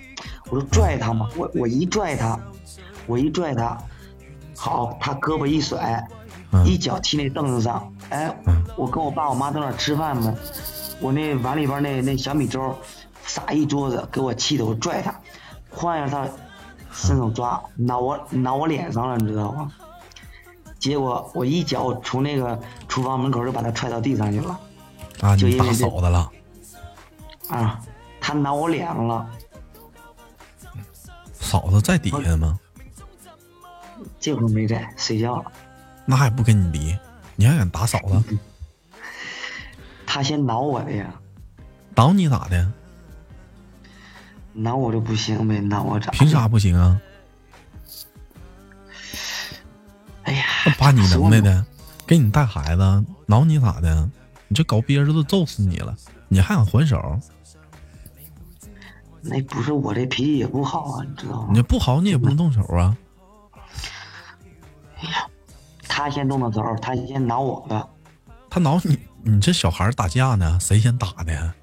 [0.49, 2.39] 我就拽他嘛，我我一拽他，
[3.07, 3.77] 我一拽他，
[4.57, 6.03] 好，他胳膊一甩，
[6.51, 10.35] 嗯一脚踢那凳子上，哎嗯，我跟我爸我妈在那吃饭呢，
[10.99, 12.75] 我那碗里边那那小米粥
[13.23, 15.13] 撒一桌子，给我气的我拽他，
[15.69, 16.27] 晃悠他
[16.91, 19.71] 伸手抓，挠我挠我脸上了，你知道吗？
[20.79, 22.57] 结果我一脚从那个
[22.87, 24.59] 厨房门口就把他踹到地上去了，
[25.21, 26.31] 啊，就因为这嫂子了，
[27.49, 27.79] 啊，
[28.21, 29.29] 他挠我脸上了，
[31.39, 32.59] 嫂子在底下吗？
[34.19, 35.51] 这会儿没在睡觉了，
[36.05, 36.97] 那还不跟你离？
[37.35, 38.37] 你还敢打嫂子？
[40.05, 41.13] 他先挠我的呀，
[41.95, 42.71] 挠你咋的？
[44.53, 46.11] 挠我就不行呗，挠我咋？
[46.11, 46.47] 凭啥？
[46.47, 46.99] 不行啊？
[50.23, 50.43] 哎呀，
[50.77, 51.65] 把你能耐的，
[52.05, 54.09] 给你带孩子，挠你咋的？
[54.47, 55.95] 你这搞憋着都揍死你了，
[56.27, 57.19] 你还想还手？
[59.21, 61.61] 那不是我这脾气也不好啊，你知道吗你？
[61.61, 62.95] 不好，你也不能动手啊！
[65.01, 65.27] 哎呀
[65.87, 67.89] 他先动的手，他先挠我的，
[68.49, 71.53] 他挠你，你这小孩儿打架呢，谁先打的呀？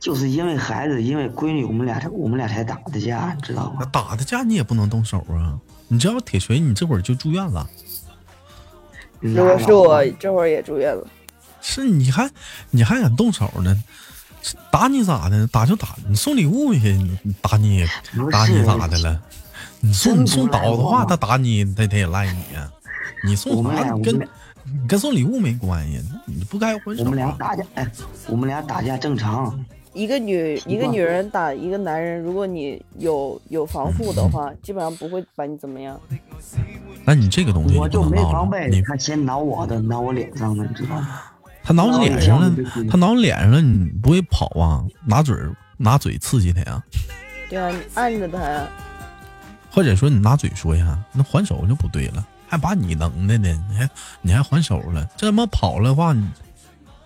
[0.00, 3.90] 就是因为孩子，因为闺女，我们俩才我们俩才打的架，你知道那吗？
[3.92, 5.58] 打的架你也不能动手啊！
[5.88, 7.68] 你这要铁锤，你这会儿就住院了。
[9.20, 11.06] 如果是我，这会儿也住院了。
[11.60, 12.30] 是你还
[12.70, 13.84] 你还敢动手呢？
[14.70, 15.46] 打你咋的？
[15.48, 17.84] 打就打，你送礼物去，你打你
[18.30, 19.20] 打你咋的了？
[19.80, 22.70] 你送你送刀的话，他打你，他他也赖你呀。
[23.24, 24.24] 你送我们啥跟你
[24.86, 27.36] 跟送礼物没关系，你不该我们俩啊。
[27.38, 27.90] 打架，哎，
[28.28, 29.58] 我们俩打架正常。
[29.94, 35.98] 一个女一个女人打一个男人，如果你有有防护的话，基本上不会把你怎么样。
[37.04, 41.08] 那你这个东西我就没防备你，他先挠我的，挠我脸上的，你知道吗？
[41.62, 42.50] 他挠你脸上了
[42.90, 44.84] 他挠你脸上了，你不会跑啊？
[45.04, 46.82] 拿嘴儿拿嘴刺激他呀？
[47.48, 48.66] 对啊，你按着他呀。
[49.70, 53.90] 或者说你拿嘴说呀，那还手就不对了，还把你能耐呢，你还
[54.22, 56.26] 你还还手了，这他妈跑了的话，你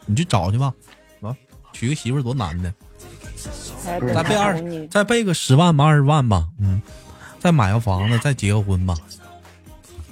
[0.06, 0.72] 你去找去吧，
[1.20, 1.36] 啊，
[1.72, 2.72] 娶个媳妇儿多难的，
[3.84, 6.80] 再备二再备个十万吧，二十万吧，嗯，
[7.40, 8.94] 再买个房子，再结个婚吧，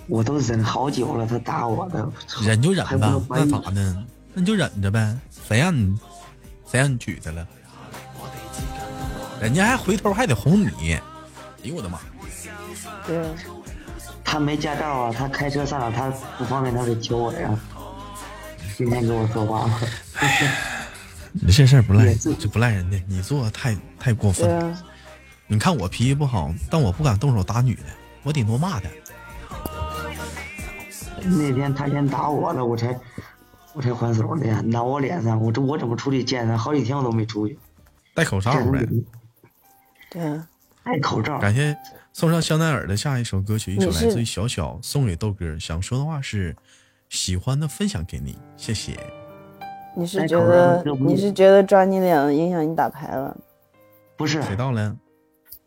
[0.08, 2.06] 我都忍好久了，他打我的，
[2.42, 4.04] 忍就忍呗还不能，怀那咋的？
[4.32, 5.16] 那你就忍着呗，
[5.46, 5.98] 谁让你
[6.70, 7.46] 谁让你娶她了？
[9.40, 11.02] 人家还回头还得哄你，哎
[11.62, 11.98] 呦我的妈！
[13.06, 13.18] 对，
[14.22, 17.50] 他没驾照啊，他开车上哪他不方便，他得求我呀。
[18.76, 19.80] 今天跟我说话了，
[21.32, 24.66] 你这事儿不赖，这不赖人家，你做的太太过分了。
[24.66, 24.82] 啊，
[25.46, 27.84] 你看我脾气不好，但我不敢动手打女的，
[28.22, 28.88] 我顶多骂她。
[31.22, 32.98] 那天他先打我了，我才
[33.72, 36.56] 我才还手的呀，挠我脸上，我这我怎么出去见他？
[36.56, 37.58] 好几天我都没出去，
[38.14, 38.86] 戴口罩呗。
[40.10, 40.48] 对啊，
[40.82, 41.38] 戴口罩。
[41.38, 41.76] 感谢
[42.12, 45.56] 送上香奈儿的下一首歌曲，一首来自于小小，送给豆哥。
[45.58, 46.56] 想说的话是，
[47.08, 48.98] 喜欢的分享给你，谢谢。
[49.96, 53.36] 你是觉得你是觉得抓你脸影响你打牌了？
[54.16, 54.96] 不是，谁到了？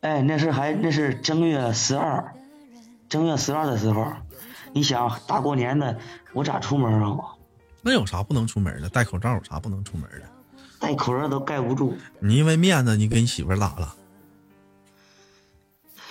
[0.02, 2.34] 哎，那是还那是正月十二，
[3.08, 4.06] 正月十二的时候，
[4.74, 5.98] 你想大过年的，
[6.34, 7.18] 我咋出门啊？
[7.84, 8.88] 我那有啥不能出门的？
[8.88, 10.22] 戴口罩有啥不能出门的？
[10.80, 11.98] 戴口罩都盖不住。
[12.20, 13.96] 你因为面子，你给你媳妇儿打了，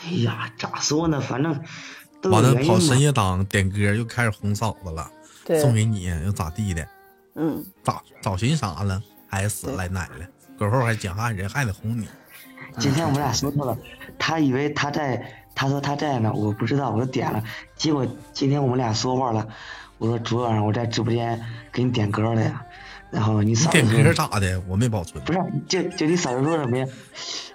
[0.04, 1.18] 哎呀，咋说呢？
[1.20, 1.52] 反正
[2.30, 2.54] 完了。
[2.62, 5.10] 跑深夜档点歌，又开始哄嫂子了，
[5.60, 6.86] 送给你又咋地的？
[7.36, 9.02] 嗯，咋找寻啥了？
[9.26, 10.26] 还死对赖奶了，
[10.58, 12.06] 过后还讲话人还得哄你。
[12.78, 13.78] 今天我们俩说错了，
[14.18, 17.42] 他以为他在，他说他在呢，我不知道，我就点了。
[17.74, 19.48] 结果今天我们俩说话了，
[20.02, 22.60] 我说昨晚上我在直播间给你点歌了呀，
[23.12, 24.60] 然后你你嫂子点说歌咋的？
[24.66, 25.22] 我没保存。
[25.24, 25.38] 不是，
[25.68, 26.84] 就就你嫂子说什么呀？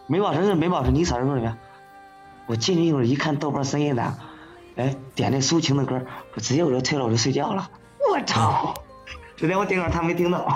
[0.07, 1.57] 没保存是没保存，你嫂子说什么呀？
[2.45, 4.17] 我进去一会儿一看豆瓣深夜档，
[4.77, 6.01] 哎，点那抒情的歌，
[6.35, 7.69] 我直接我就退了，我就睡觉了。
[8.09, 8.73] 我操！
[9.35, 10.47] 昨天我点歌他没听到。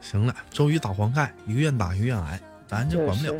[0.00, 3.34] 行了，周瑜打黄盖，一个愿打一个愿挨，咱这就管不了。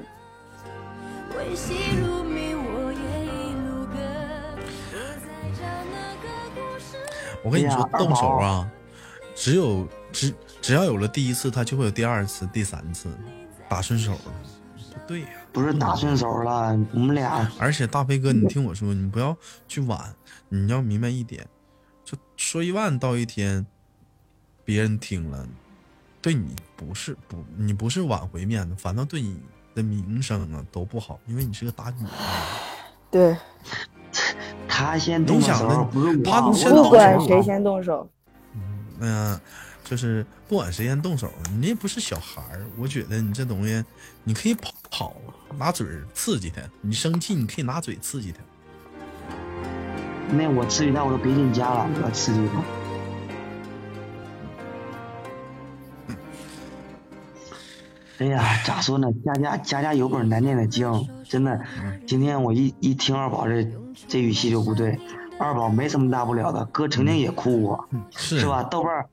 [7.43, 8.71] 我跟你说动手啊，
[9.35, 13.09] 只有只只要有了第一次，他就会有第二次、第三次，
[13.69, 14.21] 打顺手了，
[14.77, 17.51] 不对呀、不是打顺手了，我们俩。
[17.59, 19.37] 而且大飞哥，你听我说，你不要
[19.67, 20.15] 去晚，
[20.49, 21.47] 你要明白一点，
[22.05, 23.67] 就说一万道一天，
[24.65, 25.47] 别人听了，
[26.21, 29.41] 对你不是不，你不是挽回面子，反倒对你
[29.75, 32.11] 的名声啊都不好，因为你是个打女的。
[33.11, 33.37] 对，
[34.73, 36.55] 他先动手你想的，不是他我。
[36.55, 38.09] 先动手不管啊谁先动手，
[39.01, 39.41] 嗯、
[39.83, 41.29] 就是不管谁先动手，
[41.59, 42.65] 你也不是小孩儿。
[42.79, 43.85] 我觉得你这东西，
[44.23, 45.15] 你可以跑跑，
[45.59, 46.63] 拿嘴儿刺激他。
[46.81, 48.39] 你生气，你可以拿嘴刺激他。
[50.33, 52.80] 那我刺激他，我都别进家了，我刺激他。
[58.21, 59.09] 哎呀，咋说呢？
[59.25, 61.59] 家家家家有本难念的经，真的。
[62.07, 63.67] 今天我一一听二宝这
[64.09, 65.01] 这语气就不对，
[65.39, 68.63] 二宝没什么大不了的，哥曾经也哭过，是是吧？
[68.65, 69.07] 豆瓣儿，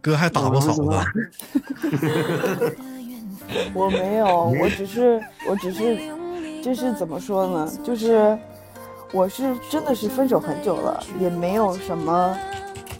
[0.00, 0.82] 哥还打过嫂子，
[3.74, 5.98] 我没有，我只是我只是
[6.62, 7.68] 就是怎么说呢？
[7.82, 8.38] 就是
[9.10, 12.38] 我是真的是分手很久了，也没有什么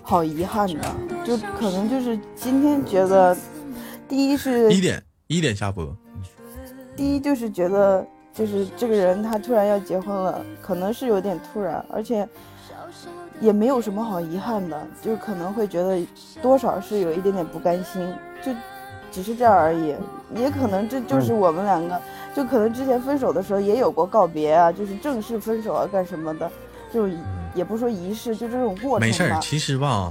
[0.02, 3.36] 好遗憾的，就可能就是今天觉得，
[4.08, 5.94] 第一是一点一点下播。
[6.96, 12.26] 第一就是觉得，就是这个人他突然要结婚了，可能是有点突然，而且
[13.40, 16.04] 也没有什么好遗憾的，就可能会觉得
[16.42, 18.50] 多少是有一点点不甘心，就
[19.12, 19.94] 只是这样而已。
[20.34, 22.00] 也可能这就是我们两个，
[22.34, 26.50] 就可能之前分手的时候也有过告别啊，就是正式分手啊干什么的，
[26.92, 27.06] 就
[27.54, 29.06] 也不说仪式，就这种过程吧。
[29.06, 30.10] 没事儿，其实吧，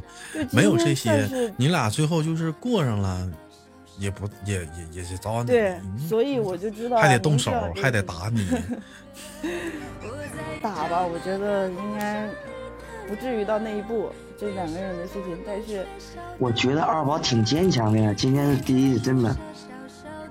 [0.52, 1.27] 没有这些，
[1.57, 3.27] 你俩最后就是过上了，
[3.97, 7.51] 也不也也也是早晚得对，所以我就知道还得动手
[7.81, 8.47] 还得打你。
[10.61, 12.27] 打吧，我觉得应该
[13.07, 15.37] 不至于到那一步，这两个人的事情。
[15.45, 15.85] 但是
[16.37, 19.35] 我觉得二宝挺坚强的呀，今天是第一次，真的。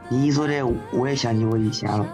[0.09, 0.63] 你一说这，
[0.93, 2.07] 我也想起我以前了。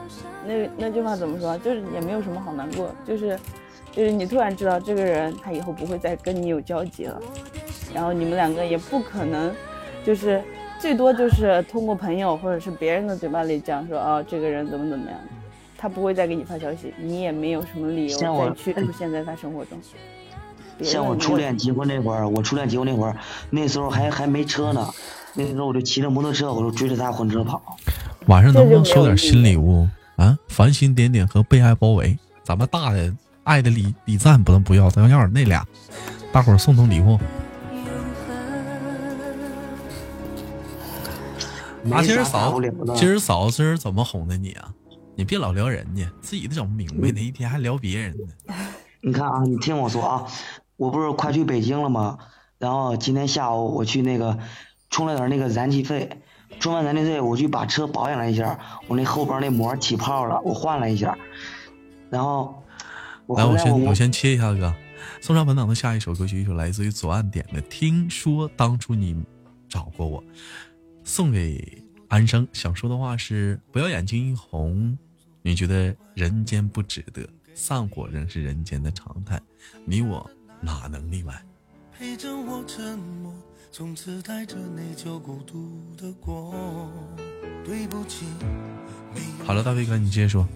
[0.46, 1.56] 那那句话怎么说？
[1.58, 3.38] 就是也没有什么好难过，就是
[3.90, 7.20] 就是你突然知道这个人他以后不会再跟你有交集了，
[7.94, 9.54] 然后你们两个也不可能，
[10.04, 10.42] 就是
[10.82, 15.16] 最多就是通过朋友或者是别人的嘴巴里讲说啊、这个人怎么怎么样，
[15.78, 19.78] 他不会再给你发消息，你也没有什么理由像我再去出现在他生活中。
[20.80, 23.16] 像我初恋结婚那会儿，我初恋结婚那会儿，
[23.48, 24.84] 那时候还还没车呢，
[25.34, 27.62] 那时候我就骑着摩托车，我就追着他婚车跑。
[28.26, 29.86] 晚上能不能收点新礼物
[30.16, 30.36] 啊？
[30.48, 33.14] 繁星点点和被爱包围，咱们大的
[33.44, 35.64] 爱的礼礼赞不能不要，咱要要点那俩，
[36.32, 37.16] 大伙儿送送礼物。
[41.90, 42.60] 啊，没啥大今儿嫂
[42.94, 44.72] 今儿嫂子是怎么哄的你啊？
[45.14, 48.54] 你别老聊人家，自己都整不明白呢，一天还聊别人呢。
[49.02, 50.26] 你看啊，你听我说啊，
[50.76, 52.18] 我不是快去北京了吗？
[52.58, 54.38] 然后今天下午我去那个
[54.90, 56.22] 充了点那个燃气费，
[56.60, 61.18] 充完燃气费我去把车保养了一下，我那后边那膜起泡了，我换了一下，
[62.08, 62.62] 然后
[63.36, 64.72] 来我先我先切一下哥，
[65.20, 69.20] 送上本档的下一首歌曲，一首来自于左岸点的《听说当初你
[69.68, 70.22] 找过我》。
[71.12, 74.96] 送给安生，想说的话是：不要眼睛一红，
[75.42, 79.38] 你觉得人间不值得，散伙仍是人间的常态，
[79.84, 80.30] 你我
[80.62, 81.34] 哪能例外？
[81.92, 83.30] 陪着我沉默，
[83.70, 86.54] 从此带着内疚孤独的过。
[87.62, 88.24] 对不起，
[89.44, 90.48] 好了，大飞哥，你接着说。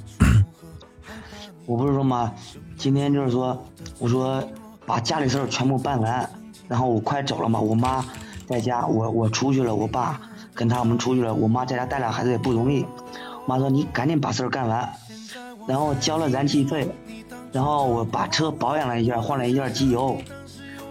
[1.66, 2.35] 我不是说吗？
[2.78, 3.62] 今天就是说，
[3.99, 4.43] 我说
[4.87, 6.31] 把家里事儿全部办完，
[6.66, 7.61] 然后我快走了嘛。
[7.61, 8.03] 我妈
[8.47, 10.19] 在家，我我出去了，我爸
[10.57, 12.85] 跟他们出去了，我妈在家带俩孩子也不容易。
[13.45, 14.91] 我妈说你赶紧把事儿干完，
[15.69, 16.89] 然后交了燃气费，
[17.53, 20.16] 然后我把车保养了一下，换了一下机油，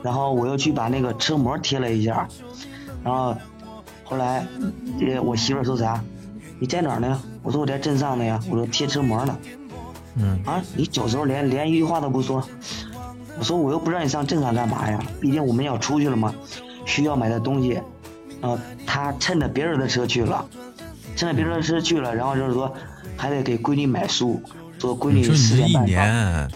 [0.04, 2.28] 然后我又去把那个车膜贴了一下，
[3.04, 3.36] 然后
[4.04, 4.46] 后来
[5.00, 6.02] 这我媳妇儿说啥？
[6.60, 7.20] 你在哪儿呢？
[7.44, 9.38] 我说我在镇上呢呀，我说贴车膜呢。
[10.18, 12.42] 嗯啊，你走时候连连一句话都不说，
[13.38, 15.04] 我说我又不让你上镇上干嘛呀？
[15.20, 16.34] 毕竟我们要出去了嘛，
[16.86, 17.82] 需要买的东西。
[18.41, 20.48] 然后他趁着别人的车去了，
[21.16, 22.74] 趁着别人的车去了，然后就是说
[23.18, 24.41] 还得给闺女买书，
[24.80, 25.86] 说闺女你说你这一十点半到。
[25.86, 26.52] 年，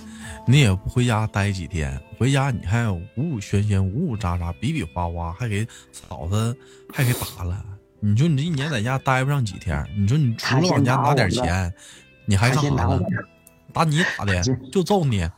[0.46, 6.56] 你也不回家待几天，回家你还五五喧喧、五五喳喳、比比划划，还给嫂子
[6.94, 7.64] 还给打了。
[8.02, 11.74] 你说你这一年在家待不上几天，你说你除了往家拿点钱，
[12.26, 13.02] 你还干啥了
[13.74, 14.42] 打你打的，
[14.72, 15.30] 就揍你。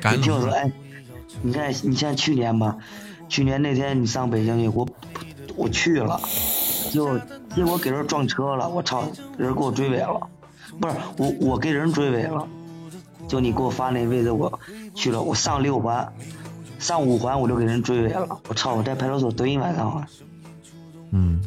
[0.00, 0.70] 赶紧你听我说，哎，
[1.42, 2.76] 你看你像去年吧，
[3.30, 4.86] 去年那天你上北京去，我
[5.56, 6.20] 我去了，
[6.92, 7.16] 就
[7.54, 9.04] 结果给人撞车了，我操，
[9.38, 10.20] 人给我追尾了，
[10.80, 12.46] 不是我我给人追尾了，
[13.28, 14.58] 就你给我发那位置我
[14.96, 16.12] 去了，我上六环，
[16.80, 20.06] 上五环我就给人追尾了，我操，我在派出所蹲一晚上了，
[21.12, 21.40] 嗯，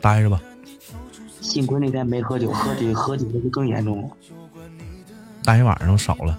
[0.00, 0.42] 待着吧。
[1.40, 4.08] 幸亏那天没喝酒，喝酒喝酒就更严重了。
[5.44, 6.36] 待一晚上少了。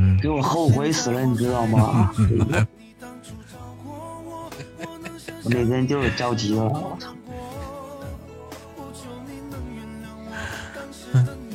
[0.00, 2.12] 嗯，给我后悔死了，你知道吗？
[5.42, 7.08] 我那天就是着急了，我操！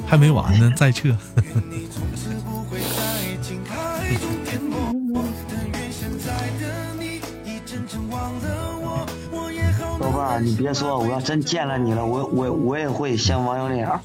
[0.06, 1.10] 还没完呢， 再撤。
[1.10, 3.74] 不会再惊开
[4.16, 5.24] 中颠簸。
[5.50, 14.02] 但愿现在的你已真正忘了我，我也好豆瓣儿，你别说，我要真见了你了，我我我也会像网友那样，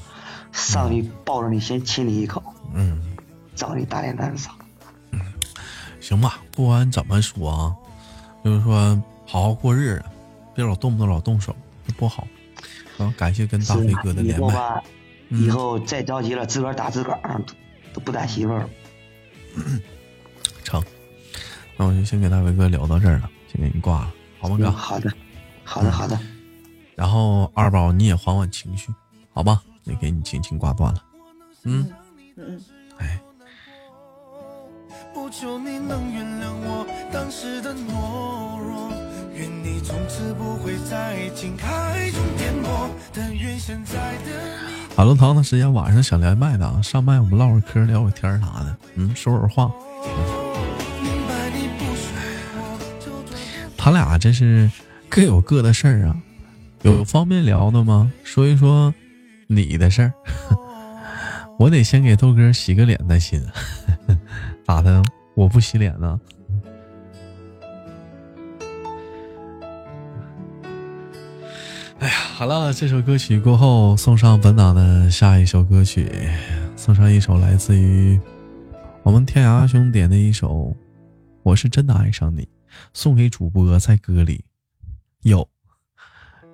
[0.53, 2.41] 上去抱着你先亲你一口，
[2.73, 2.99] 嗯，
[3.59, 4.47] 找你大脸蛋子。
[5.99, 7.75] 行吧，不管怎么说啊，
[8.43, 8.95] 就是说
[9.27, 10.05] 好好过日子，
[10.55, 11.53] 别老动不动老动手，
[11.85, 12.25] 这不好。
[12.97, 14.83] 然后感谢跟大飞哥的连麦，后吧，
[15.27, 17.53] 以后再着急了，自个儿打自个儿，都
[17.93, 18.69] 都不打媳妇儿了。
[20.63, 20.81] 成。
[21.75, 24.65] 那我就先给大飞哥聊到这儿了，先给你挂了，好吗，哥？
[24.67, 25.11] 嗯好的，
[25.65, 26.17] 好的，好的。
[26.95, 28.91] 然后二宝你也缓缓情绪，
[29.33, 29.61] 好吧？
[29.83, 31.03] 也给你轻轻挂断了。
[31.63, 31.89] 嗯，
[32.37, 32.61] 嗯，
[32.97, 33.19] 哎，
[35.19, 38.89] 不求你能原谅我当时的懦弱，
[39.35, 42.89] 愿你从此不会在惊慨中颠簸。
[43.13, 44.31] 但愿现在的
[44.69, 44.95] 你。
[44.95, 49.69] 好了，唐的时间晚上想连麦的啊，上麦我们唠会儿嗑，聊会儿天啥的，嗯，说会儿话。
[53.77, 54.71] 他俩这是
[55.09, 56.15] 各有各的事儿啊，
[56.83, 58.09] 有方便聊的吗？
[58.23, 58.93] 说一说
[59.47, 60.13] 你的事儿。
[61.59, 63.45] 我得先给豆哥洗个脸再行，
[64.69, 65.01] 咋的？
[65.33, 66.19] 我不洗脸呢？
[71.97, 76.07] 哎呀，好了，这首歌曲过后，送上本档的下一首歌曲，
[76.75, 78.19] 送上一首来自于
[79.01, 80.47] 我们天涯兄点的一首
[81.41, 82.43] 《我是真的爱上你》。
[82.93, 84.45] 送给主播在歌里
[85.23, 85.49] 有，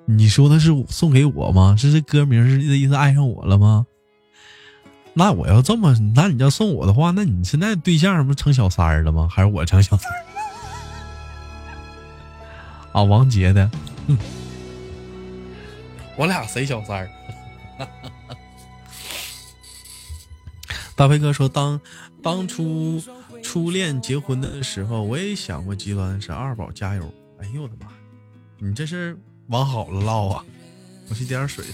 [0.06, 1.76] 你说的是送给我吗？
[1.78, 3.86] 是这歌名是这意思爱上我了吗？
[5.18, 9.28] 那我要这么，那你要送我的话，那你现在对象不成小三儿了吗？
[9.32, 10.20] 还是我成小三儿？
[13.00, 13.72] 啊，王杰的，
[14.08, 14.18] 嗯，
[16.18, 17.10] 我俩谁小三儿？
[20.96, 21.80] 大飞哥说当
[22.24, 23.04] 当初
[23.44, 26.32] 初恋结婚的时候，我也想过极端的事。
[26.32, 27.14] 二宝加油！
[27.42, 27.88] 哎呦我的妈！
[28.60, 29.18] 你这是
[29.48, 30.46] 往好了唠啊！
[31.10, 31.66] 我去点点水。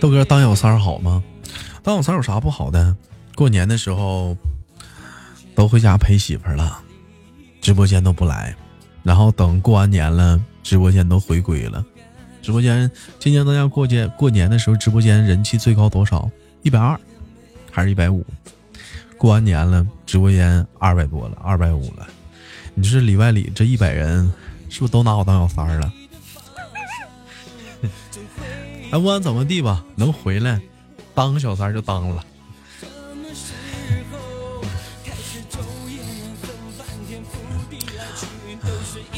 [0.00, 1.22] 豆哥当小三儿好吗？
[1.82, 2.96] 当小三儿有啥不好的？
[3.34, 4.34] 过年的时候
[5.54, 6.80] 都回家陪媳妇儿了，
[7.60, 8.54] 直播间都不来，
[9.02, 11.84] 然后等过完年了，直播间都回归了。
[12.40, 16.30] 直播间今年大家过节过年的时候，直播间人气最高多少？
[16.62, 16.98] 一百二。
[17.70, 18.24] 还是一百五？
[19.18, 22.08] 过完年了，直播间二百多了，二百五了。
[22.74, 24.32] 你说里外里这一百人，
[24.70, 25.92] 是不是都拿我当小三儿了？
[28.90, 30.60] 哎，不管怎么地吧，能回来
[31.14, 32.24] 当个小三就当了。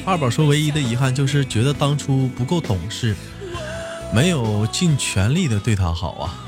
[0.05, 3.15] 二宝说，唯一的遗憾就是觉得当初不够懂事，
[4.13, 6.45] 没有尽全力的对他好啊。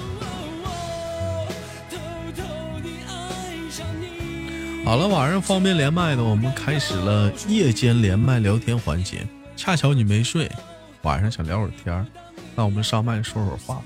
[4.84, 9.26] 好了，晚上方便连麦的，我们开始了夜间连麦聊天环节。
[9.56, 10.50] 恰巧你没睡，
[11.02, 12.04] 晚上想聊会儿天儿，
[12.54, 13.82] 那我们上麦说会儿话。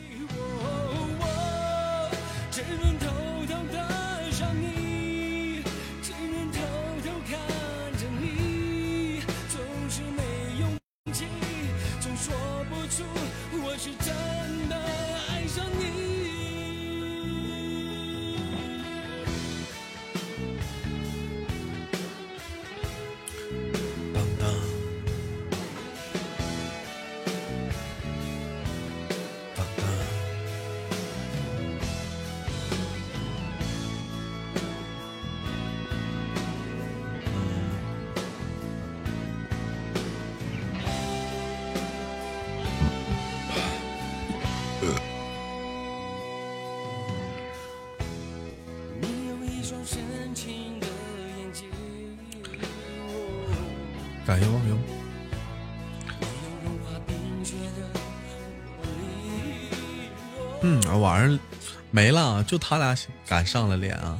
[62.42, 62.96] 就他俩
[63.26, 64.18] 敢上来连啊，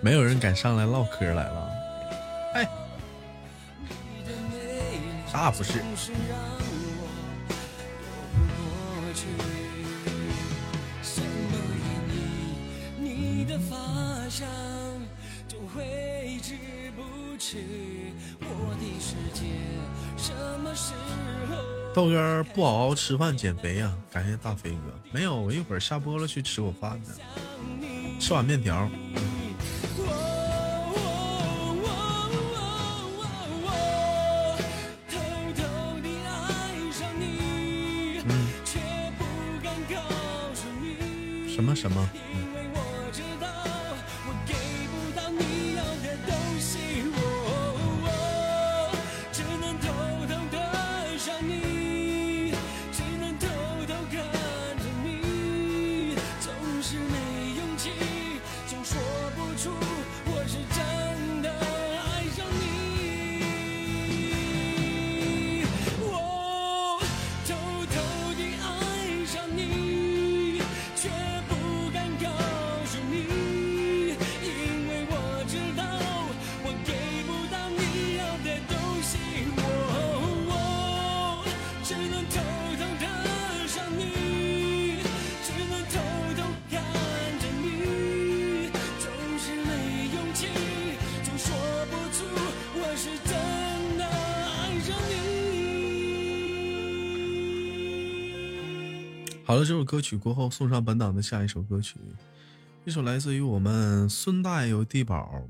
[0.00, 1.70] 没有人敢上来唠嗑来了。
[2.54, 2.68] 哎，
[5.30, 5.82] 啥也不是？
[21.94, 24.78] 豆哥不好好吃饭减肥呀、感谢大飞哥。
[25.12, 27.14] 没有，我一会儿下播了去吃口饭呢，
[28.20, 28.88] 吃碗面条。
[35.08, 35.18] 偷
[35.56, 35.62] 偷
[36.02, 36.30] 地爱
[36.92, 38.20] 上你，
[38.64, 38.78] 却
[39.18, 39.24] 不
[39.62, 39.96] 敢告
[40.54, 41.54] 诉你。
[41.54, 42.08] 什么什么？
[99.52, 101.98] 好了，这首歌曲过后，送上本档的下一首歌曲，
[102.86, 105.46] 一首来自于我们孙大有地宝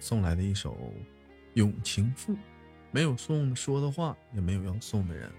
[0.00, 0.72] 送来的一首
[1.54, 2.32] 《永情赋》，
[2.90, 5.30] 没有送说的话，也没有要送的人。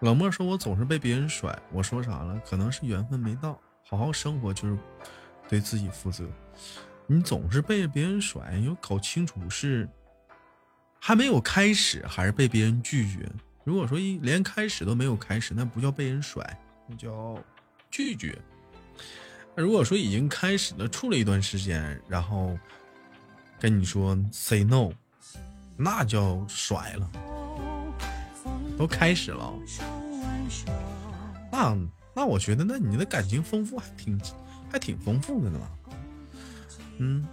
[0.00, 2.40] 冷漠说：“我总是被别人甩。”我说啥了？
[2.46, 3.60] 可能是缘分没到。
[3.86, 4.78] 好好生活就是
[5.46, 6.26] 对自己负责。
[7.06, 9.86] 你总是被别人甩，要搞清楚是
[11.04, 13.28] 还没有开始，还是被别人拒绝。
[13.64, 16.56] 如果说一连开始都没有开始，那不叫被人甩，
[16.86, 17.36] 那叫
[17.90, 18.38] 拒绝。
[19.56, 22.56] 那如果说已经开始了，处了一段时间，然后
[23.58, 24.92] 跟你说 say no，
[25.76, 27.10] 那叫甩了。
[28.78, 29.52] 都开始了，
[31.50, 31.76] 那
[32.14, 34.20] 那我觉得，那你的感情丰富还挺
[34.70, 35.58] 还挺丰富的呢。
[36.98, 37.26] 嗯，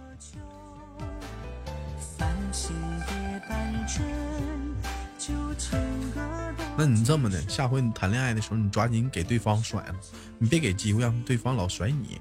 [6.76, 9.94] 那你这么的，下回你谈恋爱的时候，你抓紧给对方甩了，
[10.38, 12.18] 你别给机会让对方老甩你。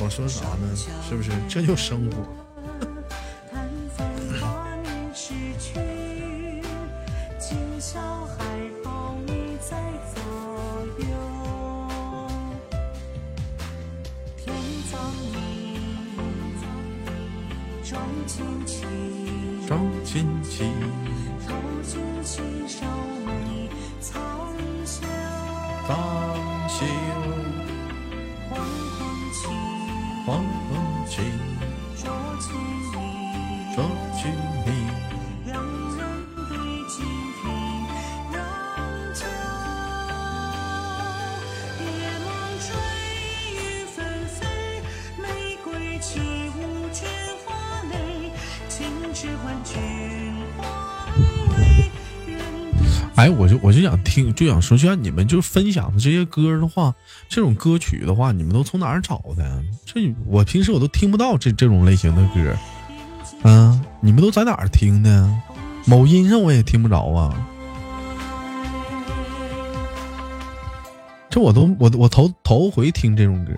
[0.00, 0.76] 我说啥呢？
[1.08, 1.30] 是不是？
[1.48, 2.47] 这就生活。
[54.34, 56.94] 就想说，就像你们就分享的这些歌的话，
[57.28, 59.62] 这种歌曲的话，你们都从哪儿找的？
[59.84, 62.56] 这我平时我都听不到这这种类型的歌，
[63.44, 65.30] 嗯、你们都在哪儿听的？
[65.86, 67.48] 某音上我也听不着啊。
[71.30, 73.52] 这我都我我头头回听这种歌，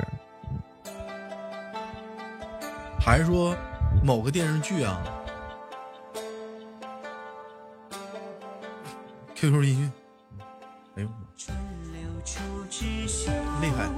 [3.01, 3.57] 还是说
[4.03, 5.01] 某个电视剧啊
[9.37, 9.91] ？QQ 音乐，
[10.97, 11.57] 哎呦我的春
[11.93, 13.31] 流出枝秀，
[13.61, 13.89] 厉害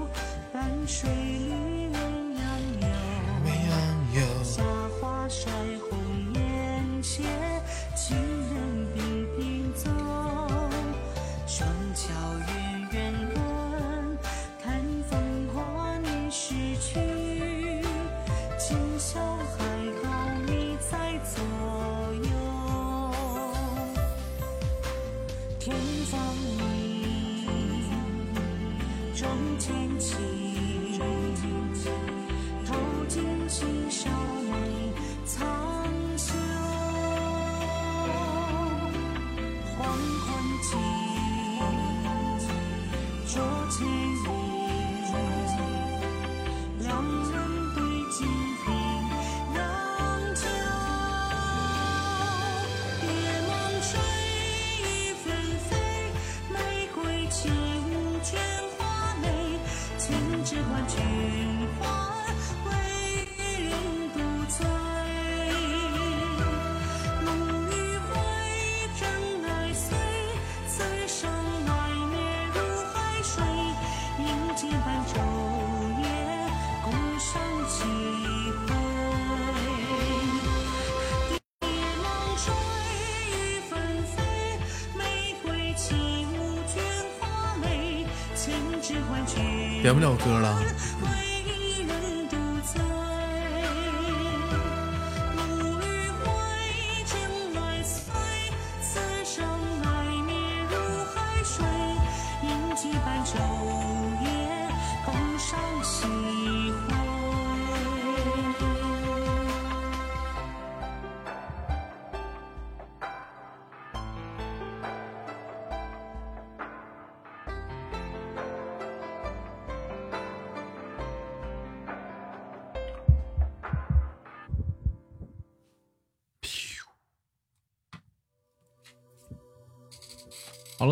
[89.83, 90.72] 点不了歌了。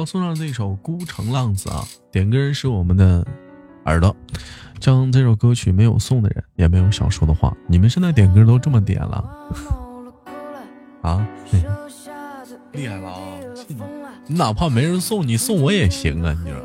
[0.00, 3.26] 了，送上这首《孤城浪子》啊，点歌人是我们的
[3.84, 4.14] 耳朵。
[4.78, 9.22] 将这首歌曲没有送的人，也没有想说的话，你们现在点歌都这么点了
[11.02, 11.28] 啊？
[11.50, 11.62] 嘿
[12.72, 13.18] 厉害了啊！
[14.26, 16.34] 你哪怕没人送，你送我也行啊！
[16.44, 16.59] 你说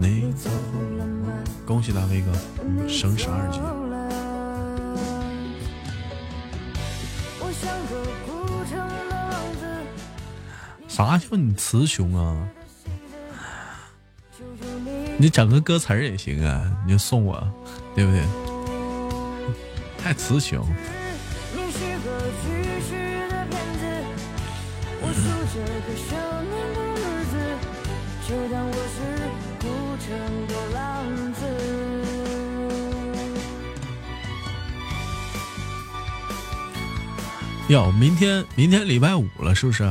[0.00, 0.48] 你走
[0.96, 1.44] 了吗？
[1.66, 2.32] 恭喜大飞哥，
[2.88, 3.58] 升十二级。
[10.86, 12.48] 啥叫你词穷啊？
[15.18, 17.36] 你整个歌词儿也行啊，你就送我，
[17.94, 18.22] 对不对？
[20.00, 20.64] 太词穷。
[37.68, 39.84] 哟，明天明天礼拜五了，是不是？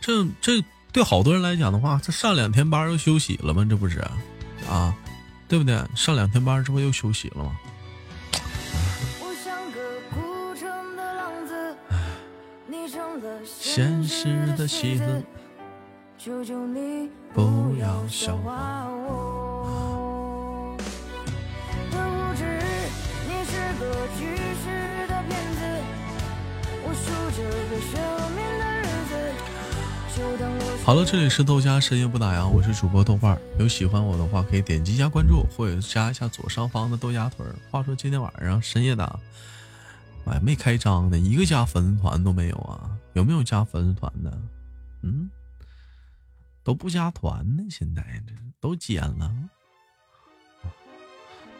[0.00, 3.66] 这这对好多人来讲的话，这上两天班又休息了吗？
[3.68, 4.00] 这不是
[4.68, 4.94] 啊，
[5.46, 5.78] 对不对？
[5.94, 7.54] 上两天班，这不又休息了吗？
[9.20, 9.78] 我像个
[10.14, 11.76] 孤城的浪子，
[12.66, 14.24] 你成了现实
[14.56, 15.22] 的戏子，
[16.16, 19.19] 求求你不要笑笑话我。
[30.90, 33.40] 好了，这里是豆家深夜不打烊，我是主播豆瓣儿。
[33.60, 37.54] 有喜欢我的话，可以点击一下关注，或者加一下左上方的豆芽腿儿。
[37.70, 39.20] 话说今天晚上深夜档，
[40.24, 42.90] 哎，没开张呢，一个加粉丝团都没有啊？
[43.12, 44.36] 有没有加粉丝团的？
[45.02, 45.30] 嗯，
[46.64, 49.32] 都不加团呢，现在这都减了。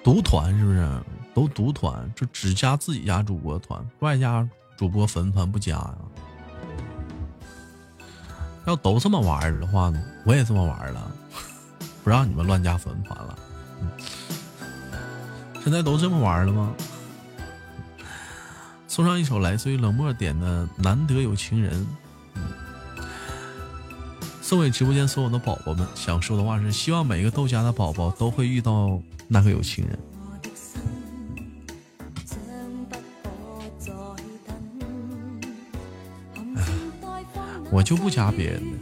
[0.02, 1.02] 独团是不是？
[1.32, 5.98] 都独团，就只加自己家主播团，外加主播粉丝团不加呀、
[8.66, 9.92] 要都这么玩的话，
[10.24, 11.10] 我也这么玩了，
[12.04, 13.38] 不让你们乱加粉丝团了。
[15.62, 16.74] 现在都这么玩了吗？
[18.86, 21.86] 送上一首来自于冷漠点的《难得有情人》，
[24.42, 25.86] 送给直播间所有的宝宝们。
[25.94, 29.98] 想说的话是，希望每一个豆家的宝宝都会遇到那个有情人。
[37.72, 38.78] 我就不加别人的，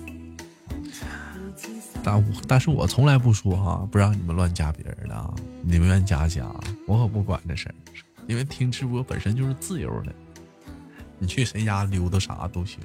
[2.03, 5.33] 但我但是我从来不说哈，不让你们乱加别人的啊，
[5.63, 6.47] 你们愿加加，
[6.87, 7.75] 我可不管这事儿，
[8.27, 10.15] 因为听直播本身就是自由的，
[11.19, 12.81] 你去谁家溜达啥都行。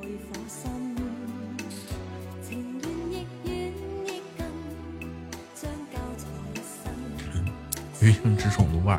[0.00, 0.70] 每顆心，
[2.46, 3.72] 情願亦遠
[4.04, 4.44] 亦近，
[5.54, 6.76] 將交錯一生。
[8.02, 8.98] 余生只寵獨伴。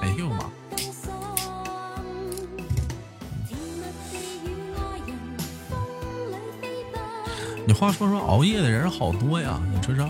[0.00, 0.38] 哎呦媽！
[0.38, 0.55] 更
[7.66, 10.08] 你话说说熬夜的人好多呀，你说说。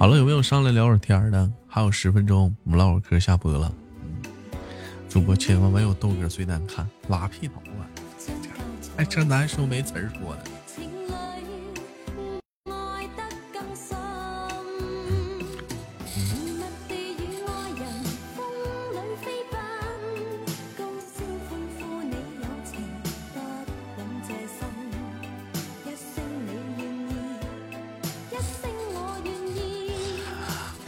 [0.00, 1.52] 好了，有没有上来聊会儿天的？
[1.68, 3.70] 还有十分钟，我们唠会儿嗑下播了。
[5.10, 7.84] 主播千万没有豆哥最难看，拉屁头啊！
[8.96, 10.44] 哎，这难说没词儿说的。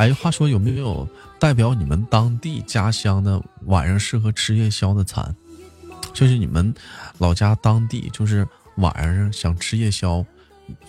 [0.03, 1.09] 哎，话说有没有
[1.39, 5.33] 代表你们当地家乡的晚上适合吃夜宵的餐？
[6.13, 6.75] 就是你们
[7.19, 8.45] 老家当地，就是
[8.79, 10.27] 晚上想吃夜宵，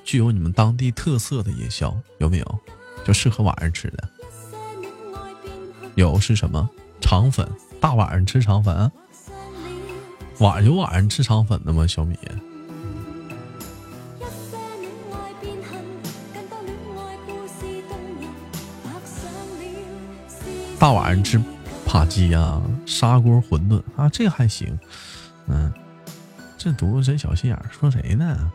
[0.04, 2.60] 具有你们当地特色的夜宵，有没有？
[3.06, 4.10] 就适合晚上吃的。
[5.94, 6.68] 有是什么？
[7.00, 7.48] 肠粉，
[7.80, 8.92] 大晚上吃肠粉？
[10.40, 11.86] 晚上有晚上吃肠粉的吗？
[11.86, 12.18] 小米？
[20.84, 21.42] 大晚上吃
[21.88, 24.78] 扒鸡呀、砂锅馄饨啊，这还行。
[25.48, 25.72] 嗯，
[26.58, 28.52] 这犊子真小心眼儿，说谁呢？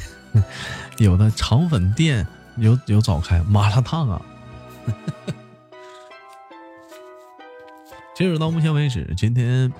[0.96, 2.26] 有的肠粉店
[2.56, 4.22] 有有早开，麻辣烫啊。
[8.16, 9.70] 截止到目前为止，今天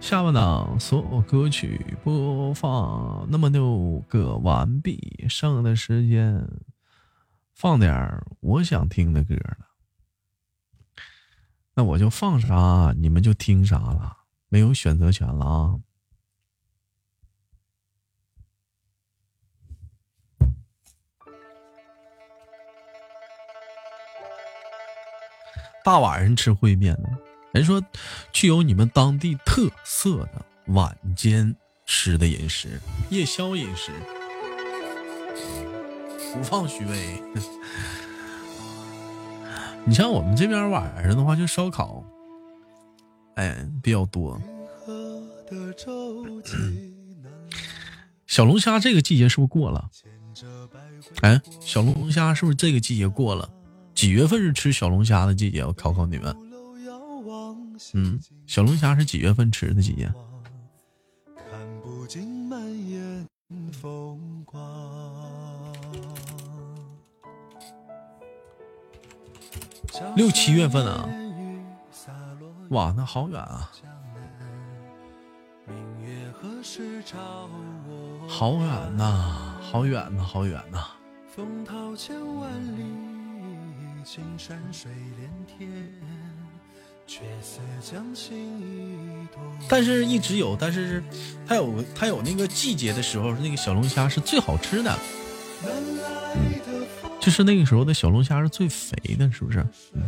[0.00, 6.46] 下半档所有歌曲播放那么六个完毕，剩下的时间
[7.52, 9.63] 放点儿我想听的歌了。
[11.76, 14.16] 那我就放啥，你们就听啥了，
[14.48, 15.74] 没有选择权了啊！
[25.84, 27.08] 大晚上吃烩面呢？
[27.52, 27.82] 人说
[28.32, 31.54] 具有你们当地特色的晚间
[31.86, 32.80] 吃的饮食，
[33.10, 33.92] 夜宵饮食，
[36.32, 37.22] 不放虚伪。
[39.86, 42.02] 你像我们这边晚上的话，就烧烤，
[43.34, 44.40] 哎，比较多。
[48.26, 49.90] 小龙虾这个季节是不是过了？
[51.20, 53.48] 哎，小龙虾是不是这个季节过了？
[53.94, 55.64] 几月份是吃小龙虾的季节？
[55.64, 56.34] 我考考你们。
[57.92, 60.10] 嗯，小龙虾是几月份吃的季节？
[70.16, 71.08] 六七月份啊！
[72.70, 73.70] 哇，那好远啊！
[78.28, 80.86] 好远呐，好远呐，好远呐！
[89.68, 91.02] 但是一直有，但是
[91.46, 94.98] 它有它有那个季节的时候，那个小龙虾是最好吃的。
[95.66, 96.53] 嗯，
[97.24, 99.64] 就是那个时候的小龙虾是最肥的，是不是？
[99.94, 100.02] 嗯。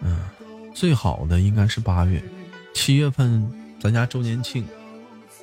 [0.00, 0.30] 嗯，
[0.72, 2.22] 最好的应该是八月、
[2.72, 3.50] 七月份，
[3.80, 4.64] 咱家周年庆。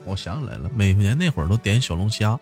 [0.07, 2.39] 我想起来了，每年那会儿都点小龙虾。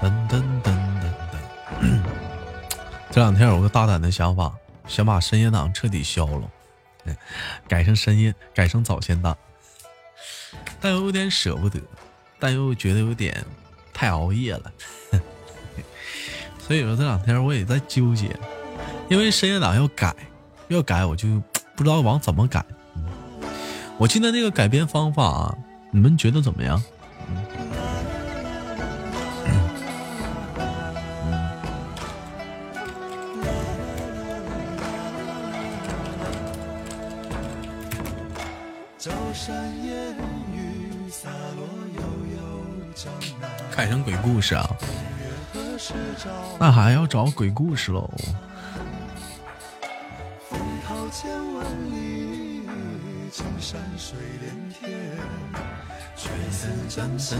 [0.00, 1.04] 噔噔噔噔
[1.82, 2.00] 噔！
[3.10, 4.54] 这两天有个大胆的想法，
[4.86, 6.50] 想把深夜档彻底消了，
[7.68, 9.36] 改成深夜，改成早先档，
[10.86, 11.80] 但又有点舍不得，
[12.38, 13.44] 但又觉得有点
[13.92, 14.72] 太熬夜了，
[16.64, 18.30] 所以说这两天我也在纠结，
[19.08, 20.14] 因为深夜档要改，
[20.68, 21.26] 要改我就
[21.74, 22.64] 不知道往怎么改。
[23.98, 25.58] 我记得那个改编方法，
[25.90, 26.80] 你们觉得怎么样？
[43.76, 44.66] 改成鬼故事啊？
[46.58, 48.10] 那还要找鬼故事喽？
[53.30, 54.90] 青山水连天，
[56.16, 56.30] 却
[57.18, 57.36] 似。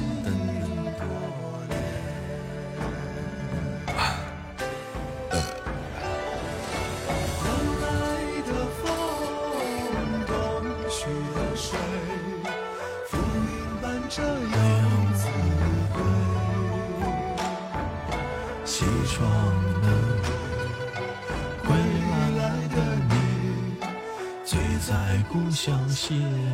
[26.08, 26.45] 心。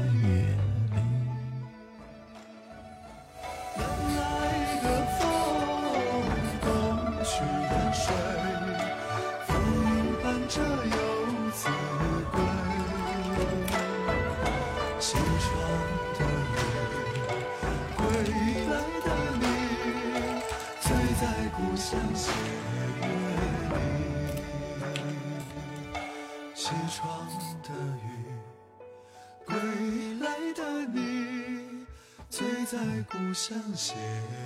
[33.43, 34.42] 相携。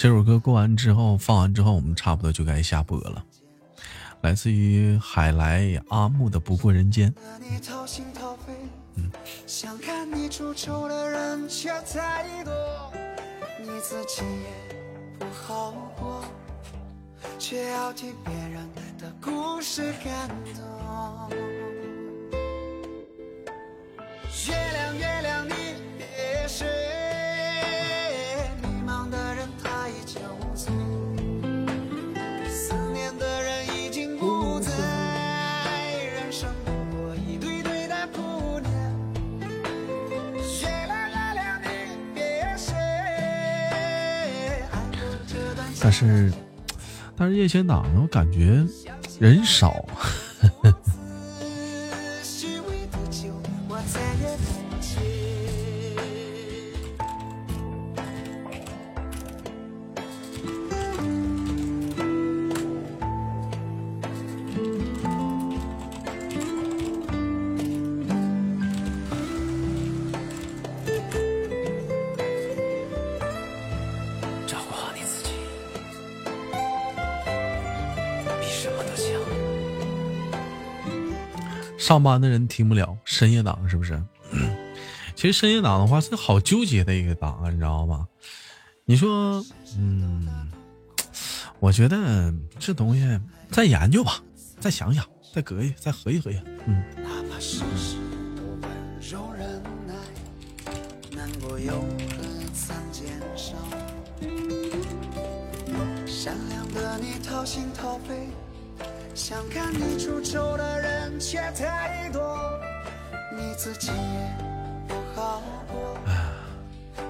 [0.00, 3.22] 这首歌过完之后，放完之后，我们差不多就该下播了。
[4.22, 7.12] 来自于海来阿木的《不过人间》。
[7.38, 8.54] 你掏心掏肺，
[9.46, 12.54] 想看你出丑的人却太多，
[13.60, 14.74] 你自己也
[15.18, 16.24] 不好过，
[17.38, 18.66] 却要替别人
[18.98, 20.79] 的故事感动。
[46.06, 46.32] 是，
[47.16, 48.64] 但是夜间档呢，我感觉
[49.18, 49.84] 人少。
[81.90, 84.00] 上班的人听不了深夜档，是不是？
[85.16, 88.06] 其实深夜档的话是好纠结的一个档，你知道吗？
[88.84, 89.44] 你说，
[89.76, 90.48] 嗯，
[91.58, 94.22] 我觉得这东西再研究吧，
[94.60, 95.04] 再想想，
[95.34, 96.40] 再隔一，再合一合计。
[96.66, 96.80] 嗯，
[106.06, 108.28] 善良的你掏心掏肺，
[109.20, 112.58] 想看你出丑的人却太多，
[113.36, 114.34] 你自己也
[114.88, 115.98] 不好过，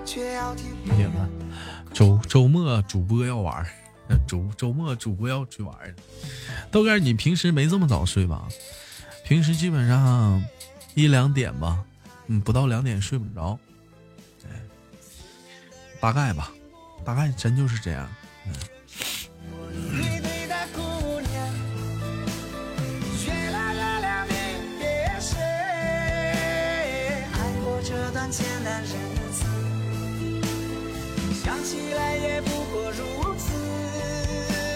[0.05, 1.31] 却要替别行了人。
[1.95, 3.67] 周周末主播要玩儿，
[4.09, 5.95] 呃周周末主播要去玩儿。
[6.73, 8.49] 豆干，你平时没这么早睡吧？
[9.25, 10.45] 平时基本上
[10.97, 11.85] 一两点吧，
[12.27, 13.57] 嗯，不到两点睡不着。
[14.47, 14.61] 哎，
[16.01, 16.51] 大概吧，
[17.05, 18.09] 大概真就是这样。
[18.49, 18.80] 一
[28.31, 28.95] 艰难日
[29.33, 29.45] 子，
[31.43, 33.51] 想起来也不过如此，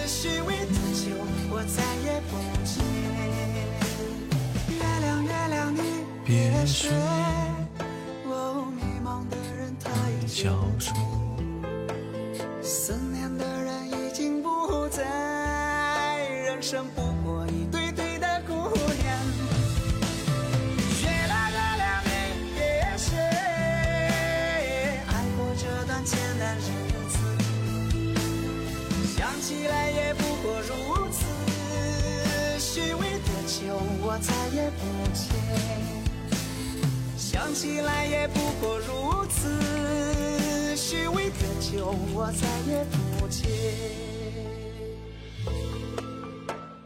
[0.05, 1.15] 虚伪的酒
[1.49, 2.83] 我再也不接。
[4.75, 5.79] 月亮月亮你
[6.25, 6.91] 别睡，
[8.25, 10.93] 哦，迷茫的人他已小酒说
[12.61, 17.04] 思念的人已经不在，人生不
[34.15, 35.35] 我再也不见。
[37.17, 43.43] 想起来也不过如此，虚伪的酒我再也不接。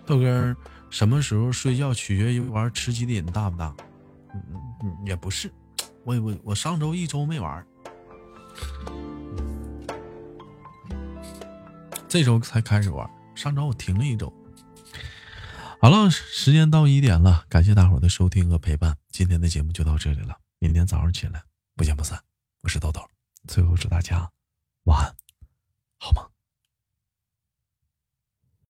[0.07, 0.55] 豆哥
[0.89, 3.75] 什么时候睡觉取决于玩吃鸡的瘾大不大？
[4.33, 5.51] 嗯嗯嗯，也不是，
[6.05, 7.63] 我我我上周一周没玩，
[12.07, 14.33] 这周才开始玩，上周我停了一周。
[15.81, 21.41] 好了时间到一点了感谢大伙的收听和陪伴今天的节目就到这里了明天早上起来
[21.77, 22.21] 不见不散。
[22.63, 23.01] 我是豆豆
[23.47, 24.29] 最后祝大家
[24.83, 25.15] 晚安
[25.97, 26.27] 好吗